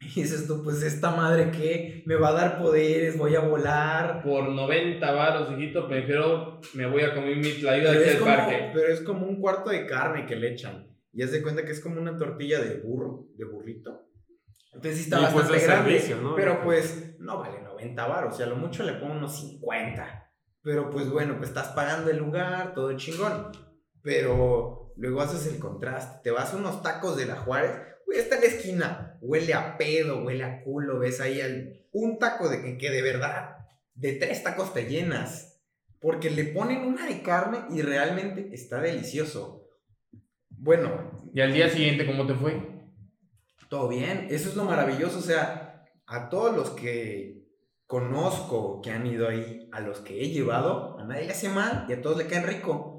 [0.00, 4.22] Y dices tú, pues esta madre que me va a dar poderes, voy a volar.
[4.22, 8.20] Por 90 varos, hijito, prefiero me voy a comer mi tlayuda Pero aquí es, al
[8.20, 8.70] como, parque.
[8.74, 10.86] pero es como un cuarto de carne que le echan.
[11.12, 14.06] Y haz de cuenta que es como una tortilla de burro, de burrito.
[14.72, 15.90] Entonces sí está Y, pues, bastante grande.
[15.90, 16.36] servicio, ¿no?
[16.36, 18.34] Pero pues no vale 90 baros.
[18.34, 20.30] O sea, a lo mucho le pongo unos 50.
[20.62, 23.50] Pero pues bueno, pues estás pagando el lugar, todo chingón.
[24.02, 26.20] Pero luego haces el contraste.
[26.24, 27.70] Te vas a unos tacos de la Juárez.
[28.04, 29.18] Güey, está en la esquina.
[29.22, 30.98] Huele a pedo, huele a culo.
[30.98, 33.56] Ves ahí al- un taco de que, que de verdad,
[33.94, 35.60] de tres tacos te llenas.
[36.00, 39.64] Porque le ponen una de carne y realmente está delicioso.
[40.50, 42.76] Bueno, Y al día siguiente, ¿cómo te fue?
[43.68, 44.28] todo bien.
[44.30, 45.18] Eso es lo maravilloso.
[45.18, 47.46] O sea, a todos los que
[47.86, 51.84] conozco que han ido ahí, a los que he llevado, a nadie le hace mal
[51.88, 52.97] y a todos le caen rico.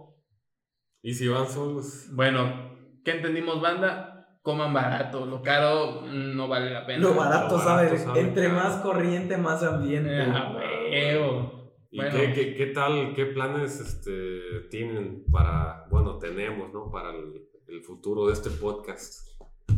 [1.01, 2.09] Y si van solos.
[2.13, 4.15] Bueno, ¿qué entendimos, banda?
[4.41, 6.99] Coman barato, lo caro mm, no vale la pena.
[6.99, 8.55] Lo barato, Lo sabe, barato sabe entre caro.
[8.55, 10.21] más corriente, más ambiente.
[10.21, 10.57] Ah.
[11.91, 12.11] ¿Y Bueno.
[12.15, 16.89] qué, qué, qué tal, qué planes este, tienen para, bueno, tenemos, ¿no?
[16.91, 19.27] Para el, el futuro de este podcast.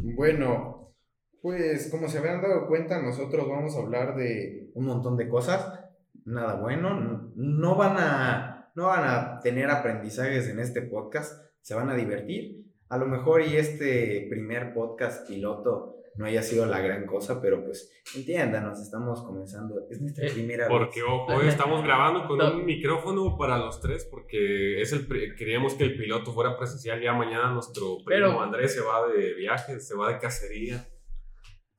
[0.03, 0.93] Bueno,
[1.41, 5.79] pues como se habrán dado cuenta, nosotros vamos a hablar de un montón de cosas.
[6.25, 11.75] Nada bueno, no, no van a no van a tener aprendizajes en este podcast, se
[11.75, 12.57] van a divertir.
[12.89, 17.63] A lo mejor y este primer podcast piloto no haya sido la gran cosa, pero
[17.63, 21.09] pues entiéndanos, estamos comenzando, es nuestra Eh, primera Porque vez.
[21.09, 22.53] ojo, hoy estamos grabando con No.
[22.55, 25.07] un micrófono para los tres porque es el
[25.37, 27.01] queríamos que el piloto fuera presencial.
[27.01, 30.85] Ya mañana nuestro primo Pero- Andrés se va de viaje, se va de cacería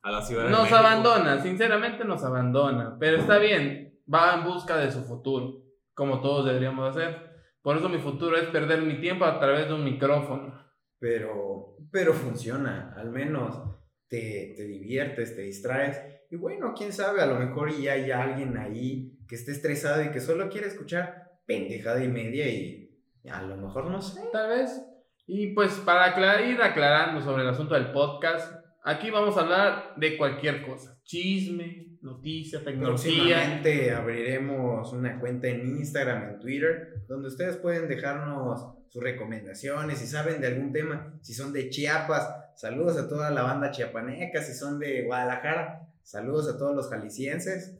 [0.03, 0.79] a la ciudad de Nos México.
[0.79, 2.97] abandona, sinceramente nos abandona.
[2.99, 5.61] Pero está bien, va en busca de su futuro,
[5.95, 7.33] como todos deberíamos hacer.
[7.63, 10.61] Por eso mi futuro es perder mi tiempo a través de un micrófono.
[10.99, 13.61] pero, pero funciona, al menos
[14.09, 16.01] te, te diviertes, te distraes.
[16.31, 20.11] Y bueno, quién sabe, a lo mejor ya hay alguien ahí que esté estresado y
[20.11, 22.83] que solo quiere escuchar pendejada y media y
[23.31, 24.21] a lo mejor no sé.
[24.33, 24.83] Tal vez.
[25.27, 29.95] Y pues para aclarar, ir aclarando sobre el asunto del podcast, aquí vamos a hablar
[29.97, 30.99] de cualquier cosa.
[31.05, 33.13] Chisme, noticia, tecnología.
[33.15, 40.07] Próximamente abriremos una cuenta en Instagram, en Twitter, donde ustedes pueden dejarnos sus recomendaciones, si
[40.07, 44.53] saben de algún tema, si son de Chiapas, saludos a toda la banda chiapaneca, si
[44.53, 47.79] son de Guadalajara, saludos a todos los jaliscienses,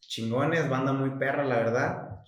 [0.00, 2.22] chingones, banda muy perra, la verdad.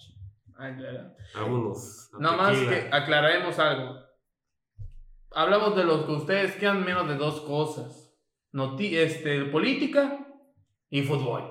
[0.57, 1.15] Ay, claro.
[1.35, 2.09] Vámonos.
[2.15, 3.99] a Nada más que aclararemos algo.
[5.33, 8.02] Hablamos de los que ustedes quedan menos de dos cosas.
[8.53, 10.27] Noti este, política
[10.91, 11.51] y fútbol.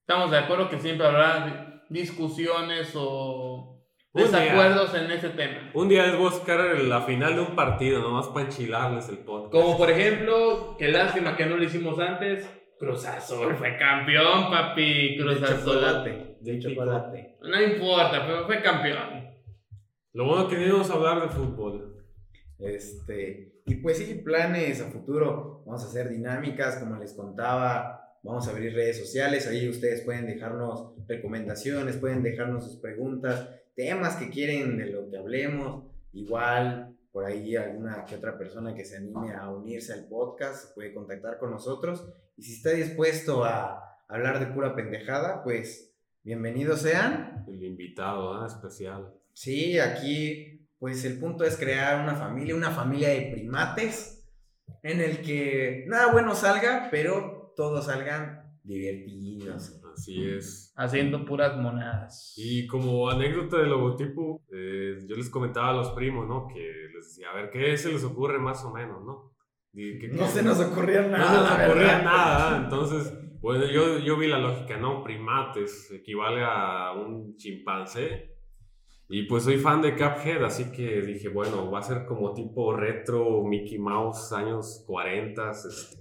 [0.00, 4.30] Estamos de acuerdo que siempre habrá discusiones o Un día.
[4.40, 5.70] desacuerdos en ese tema.
[5.74, 9.52] Un día a buscar la final de un partido, nomás para enchilarles el podcast.
[9.52, 12.48] Como por ejemplo, que lástima que no lo hicimos antes.
[12.78, 15.16] Cruz Azul fue campeón, papi.
[15.18, 15.72] Cruz de Azul.
[15.74, 17.36] chocolate, de chocolate.
[17.42, 19.28] No importa, pero fue campeón.
[20.12, 21.96] Lo bueno que no íbamos a hablar de fútbol.
[22.60, 25.62] Este, y pues sí, planes a futuro.
[25.66, 28.18] Vamos a hacer dinámicas, como les contaba.
[28.22, 29.46] Vamos a abrir redes sociales.
[29.46, 35.18] Ahí ustedes pueden dejarnos recomendaciones, pueden dejarnos sus preguntas, temas que quieren de lo que
[35.18, 35.84] hablemos.
[36.14, 40.74] Igual, por ahí alguna que otra persona que se anime a unirse al podcast se
[40.74, 42.08] puede contactar con nosotros.
[42.38, 47.44] Y si está dispuesto a hablar de pura pendejada, pues bienvenidos sean.
[47.46, 48.46] El invitado, ¿ah?
[48.46, 49.12] Especial.
[49.34, 54.28] Sí, aquí pues el punto es crear una familia, una familia de primates
[54.82, 59.80] en el que nada bueno salga, pero todos salgan divertidos.
[59.92, 60.72] Así es.
[60.76, 62.34] Haciendo puras monadas.
[62.36, 66.46] Y como anécdota del logotipo, eh, yo les comentaba a los primos, ¿no?
[66.46, 66.60] Que
[66.94, 69.34] les decía, a ver, ¿qué se les ocurre más o menos, no?
[69.72, 71.28] Y que- No se nos ocurría No nada.
[71.28, 72.04] se nos ocurría verdad.
[72.04, 75.02] nada, entonces, bueno, yo, yo vi la lógica, ¿no?
[75.02, 78.37] Primates, equivale a un chimpancé.
[79.10, 82.76] Y pues soy fan de Cuphead, así que dije, bueno, va a ser como tipo
[82.76, 85.96] retro, Mickey Mouse, años 40 este,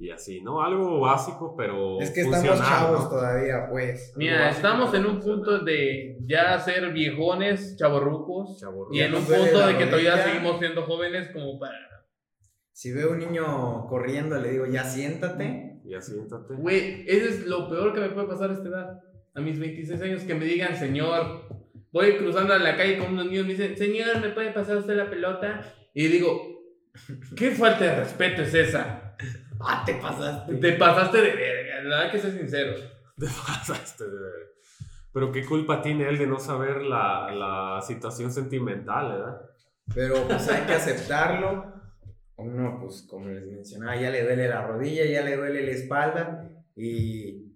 [0.00, 0.60] y así, ¿no?
[0.60, 2.00] Algo básico, pero.
[2.00, 3.08] Es que estamos chavos ¿no?
[3.08, 4.12] todavía, pues.
[4.16, 8.58] Mira, básico, estamos en un punto de ya ser viejones, chavorrucos.
[8.58, 8.94] Chavorruco.
[8.94, 11.76] Y en un punto de que todavía seguimos siendo jóvenes como para...
[12.72, 15.80] Si veo un niño corriendo, le digo, ya siéntate.
[15.84, 16.54] Ya siéntate.
[16.54, 19.00] Güey, eso es lo peor que me puede pasar a esta edad.
[19.34, 21.48] A mis 26 años que me digan, señor,
[21.92, 24.96] voy cruzando en la calle con unos niños, me dicen, señor, ¿me puede pasar usted
[24.96, 25.62] la pelota?
[25.94, 26.60] Y digo,
[27.36, 29.14] ¿qué falta de respeto es esa?
[29.60, 30.54] Ah, te pasaste.
[30.54, 32.74] Te pasaste de verga, la verdad que soy sincero.
[33.18, 34.52] Te pasaste de ver.
[35.12, 39.40] Pero qué culpa tiene él de no saber la, la situación sentimental, ¿verdad?
[39.92, 41.72] Pero pues hay que aceptarlo.
[42.36, 46.48] uno, pues como les mencionaba, ya le duele la rodilla, ya le duele la espalda
[46.76, 47.48] y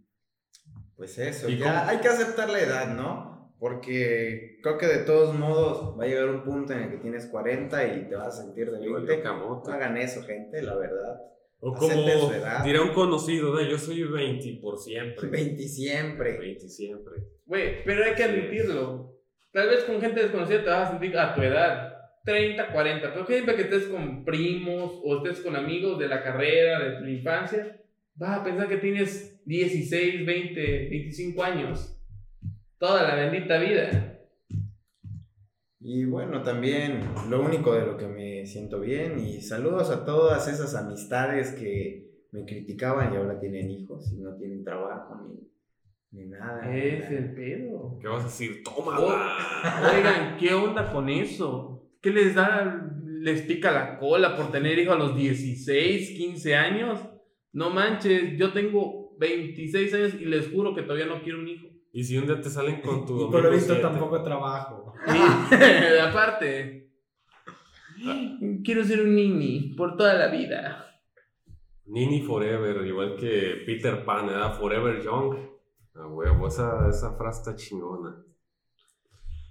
[0.97, 1.91] pues eso, ¿Y ya cómo?
[1.91, 3.32] hay que aceptar la edad, ¿no?
[3.63, 7.27] Porque creo que de todos modos va a llegar un punto en el que tienes
[7.27, 9.17] 40 y te vas a sentir de Igual 20.
[9.17, 9.71] de camote.
[9.71, 11.21] No hagan eso, gente, la verdad.
[11.61, 13.63] O Acepten como dirá un conocido, ¿no?
[13.63, 15.29] yo soy 20 por siempre.
[15.29, 16.39] 20 siempre.
[16.39, 17.13] 20 siempre.
[17.47, 19.15] Güey, pero hay que admitirlo.
[19.53, 21.95] Tal vez con gente desconocida te vas a sentir a tu edad,
[22.25, 26.81] 30, 40, pero siempre que estés con primos o estés con amigos de la carrera,
[26.81, 27.81] de tu infancia,
[28.17, 31.97] vas a pensar que tienes 16, 20, 25 años.
[32.83, 34.19] Toda la bendita vida.
[35.79, 36.99] Y bueno, también
[37.31, 42.27] lo único de lo que me siento bien y saludos a todas esas amistades que
[42.33, 45.49] me criticaban y ahora tienen hijos y no tienen trabajo ni,
[46.11, 46.77] ni nada.
[46.77, 48.01] Es el pedo.
[48.01, 48.65] ¿Qué vas a decir?
[48.67, 49.37] Oh, ¡Tómala!
[49.97, 51.89] oigan, ¿qué onda con eso?
[52.01, 52.85] ¿Qué les da?
[53.05, 56.99] ¿Les pica la cola por tener hijo a los 16, 15 años?
[57.53, 61.72] No manches, yo tengo 26 años y les juro que todavía no quiero un hijo.
[61.93, 63.83] Y si un día te salen con tu Y por lo visto siete?
[63.83, 64.95] tampoco trabajo.
[65.07, 66.91] Y aparte,
[68.65, 70.87] quiero ser un nini por toda la vida.
[71.87, 74.59] Nini Forever, igual que Peter Pan, ¿verdad?
[74.59, 75.37] Forever Young.
[75.95, 78.25] A huevo, esa, esa frase está chingona.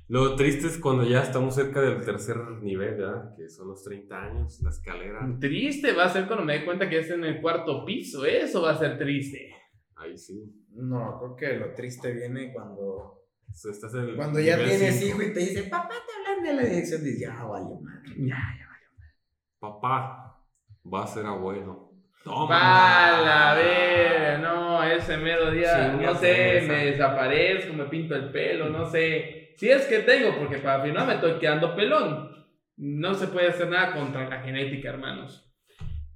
[0.07, 3.35] Lo triste es cuando ya estamos cerca del tercer nivel, ¿verdad?
[3.37, 5.37] Que son los 30 años, la escalera.
[5.39, 8.25] Triste va a ser cuando me dé cuenta que es en el cuarto piso.
[8.25, 9.55] Eso va a ser triste.
[9.95, 10.60] Ahí sí.
[10.73, 14.95] No, creo que lo triste viene cuando, O sea, estás en el cuando ya tienes
[14.99, 15.21] cinco.
[15.21, 17.03] hijo y te dice, papá, te hablan de la dirección.
[17.03, 18.15] Dices, ya, vale, madre.
[18.17, 18.67] Ya, ya.
[19.59, 20.41] Papá
[20.91, 21.91] va a ser abuelo.
[22.23, 22.47] Toma.
[22.47, 26.67] Para ver, no, ese mero día, no sé, esa.
[26.67, 29.53] me desaparezco, me pinto el pelo, no sé.
[29.57, 32.29] Si es que tengo, porque para final me estoy quedando pelón.
[32.77, 35.50] No se puede hacer nada contra la genética, hermanos.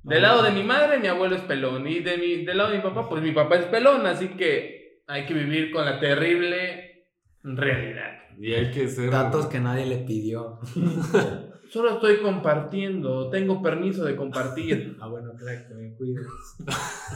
[0.05, 1.87] Del lado de mi madre, mi abuelo es pelón.
[1.87, 4.05] Y de mi, del lado de mi papá, pues mi papá es pelón.
[4.05, 7.07] Así que hay que vivir con la terrible
[7.43, 8.11] realidad.
[8.39, 9.09] Y hay que ser.
[9.11, 10.59] Datos que nadie le pidió.
[11.69, 13.29] Solo estoy compartiendo.
[13.31, 14.95] Tengo permiso de compartir.
[15.01, 16.25] Ah, bueno, claro, que me cuides.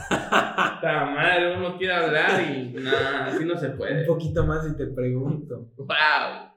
[0.10, 4.06] Puta madre, uno quiere hablar y nada, así no se Un puede.
[4.06, 5.70] poquito más y te pregunto.
[5.78, 6.49] ¡Wow!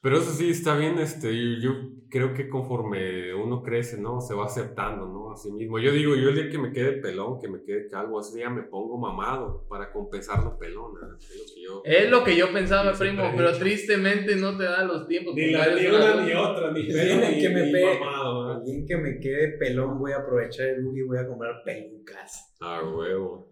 [0.00, 1.72] Pero eso sí está bien, este, yo, yo
[2.08, 4.20] creo que conforme uno crece, ¿no?
[4.20, 5.32] Se va aceptando, ¿no?
[5.32, 5.78] A sí mismo.
[5.80, 8.48] Yo digo, yo el día que me quede pelón, que me quede calvo, ese día
[8.48, 11.16] me pongo mamado para compensar lo pelón, ¿no?
[11.16, 11.82] Es lo que yo...
[11.84, 15.34] Es lo que yo pensaba, primo, pero tristemente no te da los tiempos.
[15.34, 18.86] Ni, la, ni una ni otra, ni pelo ni, que me ni pe- mamado, en
[18.86, 22.56] que me quede pelón, voy a aprovechar el bug y voy a comprar pelucas.
[22.60, 23.48] Ah, huevo.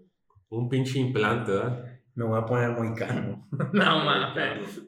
[0.50, 1.84] Un pinche implante, ¿verdad?
[2.14, 3.48] Me voy a poner muy cano.
[3.72, 4.80] No mames.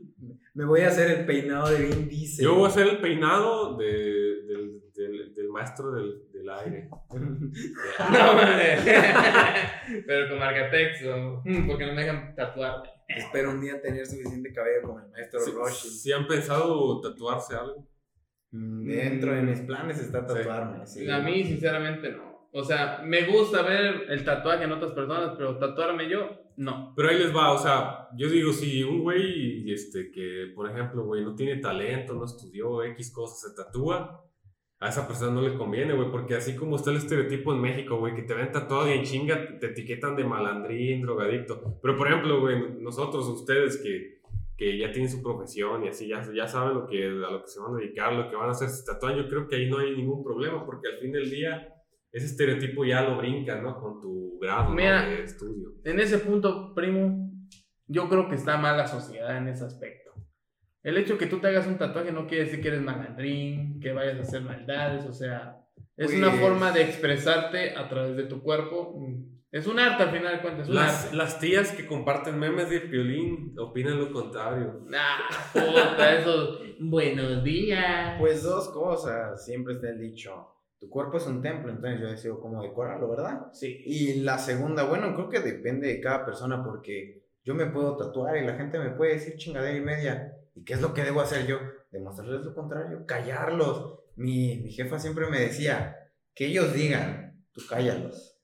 [0.58, 2.44] Me voy a hacer el peinado de Vin Diesel.
[2.44, 6.88] Yo voy a hacer el peinado de, del, del, del maestro del, del aire.
[7.10, 8.80] No mames.
[10.06, 11.42] Pero con marcatexto.
[11.44, 12.82] mm, Porque no me dejan tatuar.
[13.06, 15.88] Espero un día tener suficiente cabello como el maestro ¿Sí, Roshi.
[15.88, 17.86] sí han pensado tatuarse algo?
[18.50, 20.84] Mm, Dentro de mis planes está tatuarme.
[20.86, 21.08] sí.
[21.08, 22.48] A mí, sinceramente, no.
[22.52, 26.28] O sea, me gusta ver el tatuaje en otras personas, pero tatuarme yo,
[26.58, 26.92] no.
[26.96, 31.04] Pero ahí les va, o sea, yo digo, si un güey, este, que, por ejemplo,
[31.04, 34.24] güey, no tiene talento, no estudió X cosas, se tatúa,
[34.80, 37.98] a esa persona no le conviene, güey, porque así como está el estereotipo en México,
[37.98, 41.78] güey, que te ven tatuado y en chinga te etiquetan de malandrín, drogadicto.
[41.80, 44.20] Pero, por ejemplo, güey, nosotros, ustedes que,
[44.56, 47.48] que ya tienen su profesión y así, ya, ya saben lo que, a lo que
[47.48, 49.70] se van a dedicar, lo que van a hacer, se tatúan, yo creo que ahí
[49.70, 51.72] no hay ningún problema, porque al fin del día,
[52.18, 53.80] ese estereotipo ya lo brinca, ¿no?
[53.80, 54.74] Con tu grado ¿no?
[54.76, 55.72] Mira, de estudio.
[55.84, 57.30] En ese punto, primo,
[57.86, 60.12] yo creo que está mal la sociedad en ese aspecto.
[60.82, 63.92] El hecho que tú te hagas un tatuaje no quiere decir que eres malandrín, que
[63.92, 65.56] vayas a hacer maldades, o sea,
[65.96, 68.94] es una Pues- forma de expresarte a través de tu cuerpo.
[69.50, 71.16] Es un arte al final de cuentas, es un Las, arte.
[71.16, 74.84] las tías que comparten memes de violín opinan lo contrario.
[74.94, 75.18] Ah,
[75.52, 76.58] puta, eso.
[76.80, 78.16] Buenos días.
[78.20, 79.44] Pues dos cosas.
[79.44, 80.46] Siempre está el dicho.
[80.80, 83.46] Tu cuerpo es un templo, entonces yo decido cómo decorarlo, ¿verdad?
[83.52, 83.82] Sí.
[83.84, 88.36] Y la segunda, bueno, creo que depende de cada persona porque yo me puedo tatuar
[88.36, 90.36] y la gente me puede decir chingadera y media.
[90.54, 91.58] ¿Y qué es lo que debo hacer yo?
[91.90, 94.00] Demostrarles lo contrario, callarlos.
[94.16, 95.96] Mi, mi jefa siempre me decía,
[96.38, 98.38] que ellos digan, tú cállalos.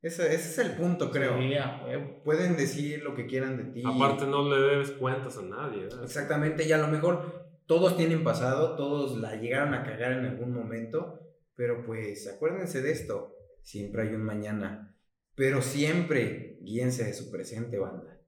[0.00, 1.36] Ese, ese es el punto, creo.
[1.38, 1.54] Sí,
[1.84, 2.22] huevo.
[2.24, 3.82] Pueden decir lo que quieran de ti.
[3.84, 5.82] Aparte no le debes cuentas a nadie.
[5.82, 6.02] ¿verdad?
[6.02, 10.54] Exactamente, y a lo mejor todos tienen pasado, todos la llegaron a cagar en algún
[10.54, 11.25] momento,
[11.56, 14.94] pero pues acuérdense de esto, siempre hay un mañana,
[15.34, 18.20] pero siempre guíense de su presente, banda.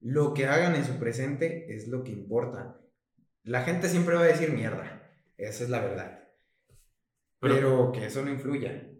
[0.00, 2.78] Lo que hagan en su presente es lo que importa.
[3.42, 6.28] La gente siempre va a decir mierda, esa es la verdad.
[7.40, 8.90] Pero, que eso no influya.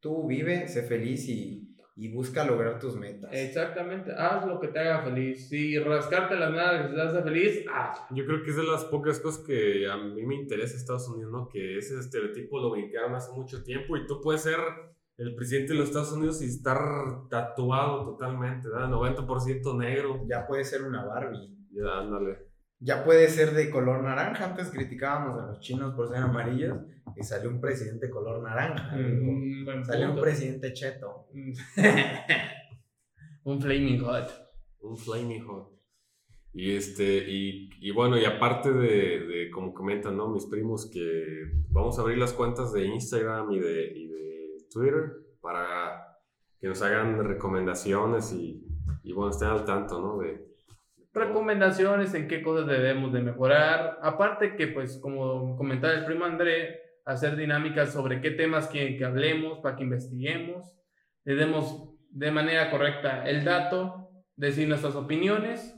[0.00, 3.30] Tú vive, sé feliz y, y busca lograr tus metas.
[3.32, 5.48] Exactamente, haz lo que te haga feliz.
[5.48, 8.00] Si rascarte las nalgas te hace feliz, haz.
[8.10, 11.32] Yo creo que es de las pocas cosas que a mí me interesa Estados Unidos,
[11.32, 11.48] ¿no?
[11.48, 14.58] Que ese estereotipo lo brincaron hace mucho tiempo y tú puedes ser
[15.18, 16.78] el presidente de los Estados Unidos y estar
[17.28, 18.88] tatuado totalmente, ¿verdad?
[18.88, 20.22] 90% negro.
[20.28, 21.54] Ya puede ser una Barbie.
[21.70, 22.51] Ya, ándale.
[22.84, 24.44] Ya puede ser de color naranja.
[24.44, 26.78] Antes criticábamos a los chinos por ser amarillos
[27.16, 28.96] y salió un presidente color naranja.
[28.96, 31.28] Mm, Salió un presidente cheto.
[33.44, 34.32] un flaming hot.
[34.80, 35.70] Un flaming hot.
[36.52, 40.28] Y este, y, y bueno, y aparte de, de, como comentan, ¿no?
[40.28, 45.12] Mis primos que vamos a abrir las cuentas de Instagram y de, y de Twitter
[45.40, 46.18] para
[46.58, 48.66] que nos hagan recomendaciones y,
[49.04, 50.18] y bueno, estén al tanto, ¿no?
[50.18, 50.51] De,
[51.14, 53.98] Recomendaciones en qué cosas debemos de mejorar.
[54.02, 59.04] Aparte que, pues, como comentaba el primo André, hacer dinámicas sobre qué temas quieren que
[59.04, 60.72] hablemos, para que investiguemos,
[61.24, 65.74] le demos de manera correcta el dato, decir nuestras opiniones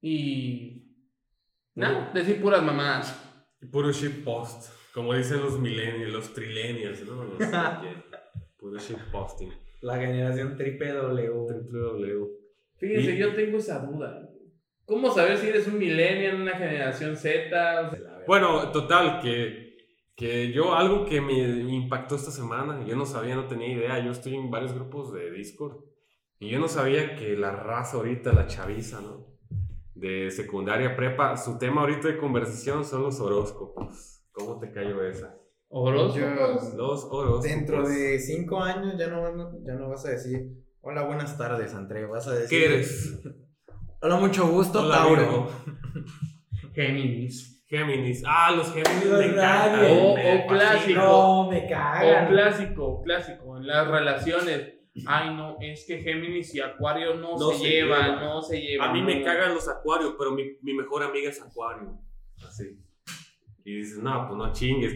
[0.00, 0.94] y
[1.74, 3.18] nada, decir puras mamadas.
[3.70, 7.24] puro shitpost, como dicen los millennials, los trillennials, ¿no?
[7.24, 7.38] Los,
[8.58, 9.52] puro shitposting.
[9.80, 11.30] La generación triple W.
[11.30, 12.28] www.
[12.78, 14.28] Fíjense, Y- yo tengo esa duda.
[14.84, 17.88] ¿Cómo saber si eres un millennial, una generación Z?
[17.88, 19.76] O sea, Bueno, total, que,
[20.16, 21.34] que yo algo que me
[21.72, 25.30] impactó esta semana, yo no sabía, no tenía idea, yo estoy en varios grupos de
[25.30, 25.78] Discord
[26.38, 29.26] y yo no sabía que la raza ahorita, la chaviza, ¿no?
[29.94, 34.24] De secundaria prepa, su tema ahorita de conversación son los horóscopos.
[34.32, 35.36] ¿Cómo te cayó esa?
[35.68, 36.74] horóscopos.
[36.74, 37.42] Los horóscopos.
[37.42, 40.48] Dentro de cinco años ya no, ya no vas a decir,
[40.80, 42.06] hola, buenas tardes, André.
[42.06, 43.20] Vas a decir, ¿Qué eres?
[44.02, 45.48] Hola, mucho gusto, Hola, Tauro.
[46.74, 47.64] Géminis.
[47.68, 48.22] Géminis.
[48.26, 49.90] Ah, los Géminis Los me rayos.
[50.02, 51.00] O- me o clásico.
[51.00, 52.28] No, me O cagan.
[52.28, 54.74] clásico, clásico, en las relaciones.
[55.06, 58.90] Ay, no, es que Géminis y Acuario no, No se, se llevan, no se llevan.
[58.90, 59.24] A mí me no.
[59.24, 61.98] cagan los acuarios, pero mi, mi mejor amiga es acuario.
[62.46, 62.78] Así.
[63.64, 64.92] Y dices, no, pues no chingues.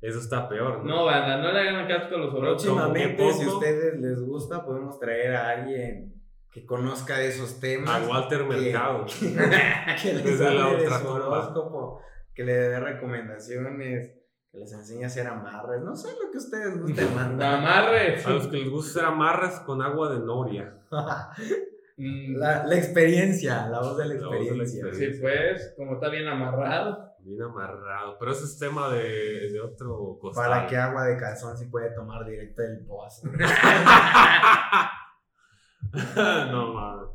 [0.00, 0.84] Eso está peor.
[0.84, 2.62] No, banda, no le hagan caso a los horóscopos.
[2.64, 6.14] Próximamente, si a ustedes les gusta, podemos traer a alguien
[6.56, 8.02] que conozca de esos temas.
[8.02, 9.04] A Walter que- Mercado.
[9.20, 12.00] que les la hable de su horóscopo,
[12.34, 14.10] que le dé recomendaciones,
[14.50, 15.82] que les enseñe a hacer amarres.
[15.82, 17.56] No sé lo que ustedes gusten mandar.
[17.58, 18.26] Amarres.
[18.26, 20.78] A los que les gusta hacer amarras con agua de noria.
[21.98, 25.14] Mm, La, la experiencia, la voz de la La voz de la experiencia.
[25.14, 27.14] Sí, pues, como está bien amarrado.
[27.20, 28.18] Bien amarrado.
[28.18, 30.46] Pero ese es tema de, de otro costal.
[30.50, 33.26] Para que agua de calzón sí puede tomar directo del pozo.
[36.50, 37.10] no mames.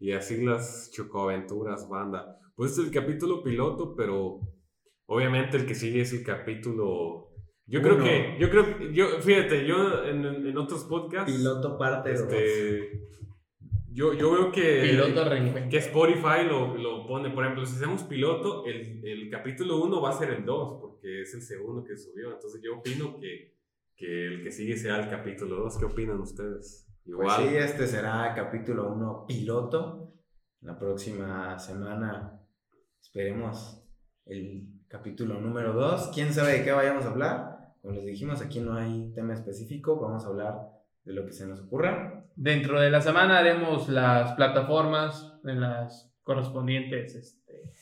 [0.00, 2.38] Y así las chocoaventuras, banda.
[2.54, 4.40] Pues es el capítulo piloto, pero
[5.06, 7.30] obviamente el que sigue es el capítulo.
[7.66, 8.04] Yo creo Uno.
[8.04, 12.20] que, yo creo, yo, fíjate, yo en, en otros podcasts, Piloto parte 2.
[12.20, 13.08] este,
[13.92, 15.28] yo, yo veo que, Piloto
[15.68, 20.10] que Spotify lo, lo pone, por ejemplo, si hacemos piloto, el, el capítulo 1 va
[20.10, 22.32] a ser el 2, porque es el segundo que subió.
[22.32, 23.54] Entonces yo opino que,
[23.96, 25.78] que el que sigue sea el capítulo 2.
[25.78, 26.87] ¿Qué opinan ustedes?
[27.16, 30.12] Pues sí, este será capítulo 1 piloto.
[30.60, 32.38] La próxima semana
[33.00, 33.82] esperemos
[34.26, 36.10] el capítulo número 2.
[36.14, 37.74] ¿Quién sabe de qué vayamos a hablar?
[37.80, 39.98] Como les dijimos, aquí no hay tema específico.
[39.98, 40.58] Vamos a hablar
[41.04, 42.26] de lo que se nos ocurra.
[42.36, 47.72] Dentro de la semana haremos las plataformas en las correspondientes este,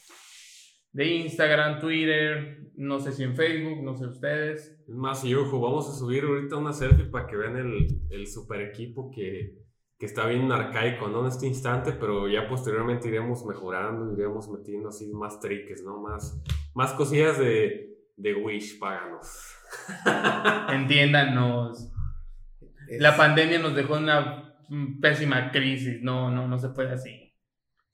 [0.93, 4.76] de Instagram, Twitter, no sé si en Facebook, no sé ustedes.
[4.89, 8.27] Es más, y ojo, vamos a subir ahorita una selfie para que vean el, el
[8.29, 9.55] super equipo que,
[9.99, 11.21] que está bien arcaico, ¿no?
[11.23, 16.01] En este instante, pero ya posteriormente iremos mejorando, iremos metiendo así más triques, ¿no?
[16.01, 16.41] Más,
[16.75, 19.55] más cosillas de, de Wish, páganos.
[20.71, 21.93] Entiéndanos.
[22.89, 24.55] Es- La pandemia nos dejó una
[25.01, 27.33] pésima crisis, no, no, no se puede así.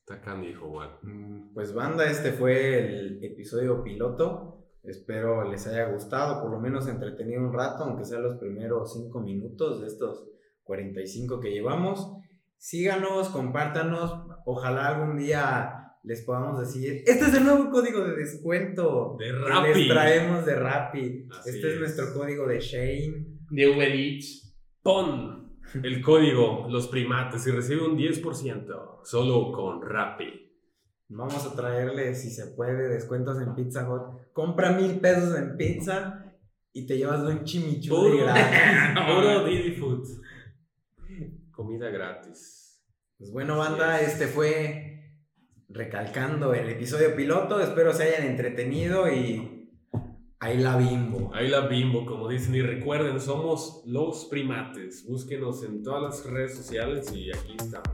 [0.00, 0.88] Está canijo, güey.
[1.02, 4.51] Mm, Pues banda, este fue el episodio piloto.
[4.82, 9.20] Espero les haya gustado, por lo menos entretenido un rato, aunque sea los primeros 5
[9.20, 10.28] minutos de estos
[10.64, 12.16] 45 que llevamos.
[12.56, 14.12] Síganos, compártanos.
[14.44, 19.32] Ojalá algún día les podamos decir, este es el nuevo código de descuento De que
[19.32, 19.74] Rappi.
[19.74, 21.28] les traemos de Rappi.
[21.30, 21.74] Así este es.
[21.74, 21.80] es.
[21.80, 23.26] nuestro código de Shane.
[23.50, 24.56] De Uber Eats.
[24.82, 25.42] Pon
[25.82, 30.41] el código Los Primates y recibe un 10% solo con Rappi.
[31.14, 34.32] Vamos a traerle, si se puede, descuentos en Pizza Hut.
[34.32, 36.24] Compra mil pesos en pizza
[36.72, 38.44] y te llevas un chimichurri gratis.
[39.14, 40.08] puro Didi Food.
[41.50, 42.82] Comida gratis.
[43.18, 45.14] Pues bueno, banda, este fue
[45.68, 47.60] recalcando el episodio piloto.
[47.60, 49.52] Espero se hayan entretenido y
[50.42, 51.30] Ahí la bimbo.
[51.32, 52.52] Ahí la bimbo, como dicen.
[52.56, 55.06] Y recuerden, somos los primates.
[55.06, 57.92] Búsquenos en todas las redes sociales y aquí estamos.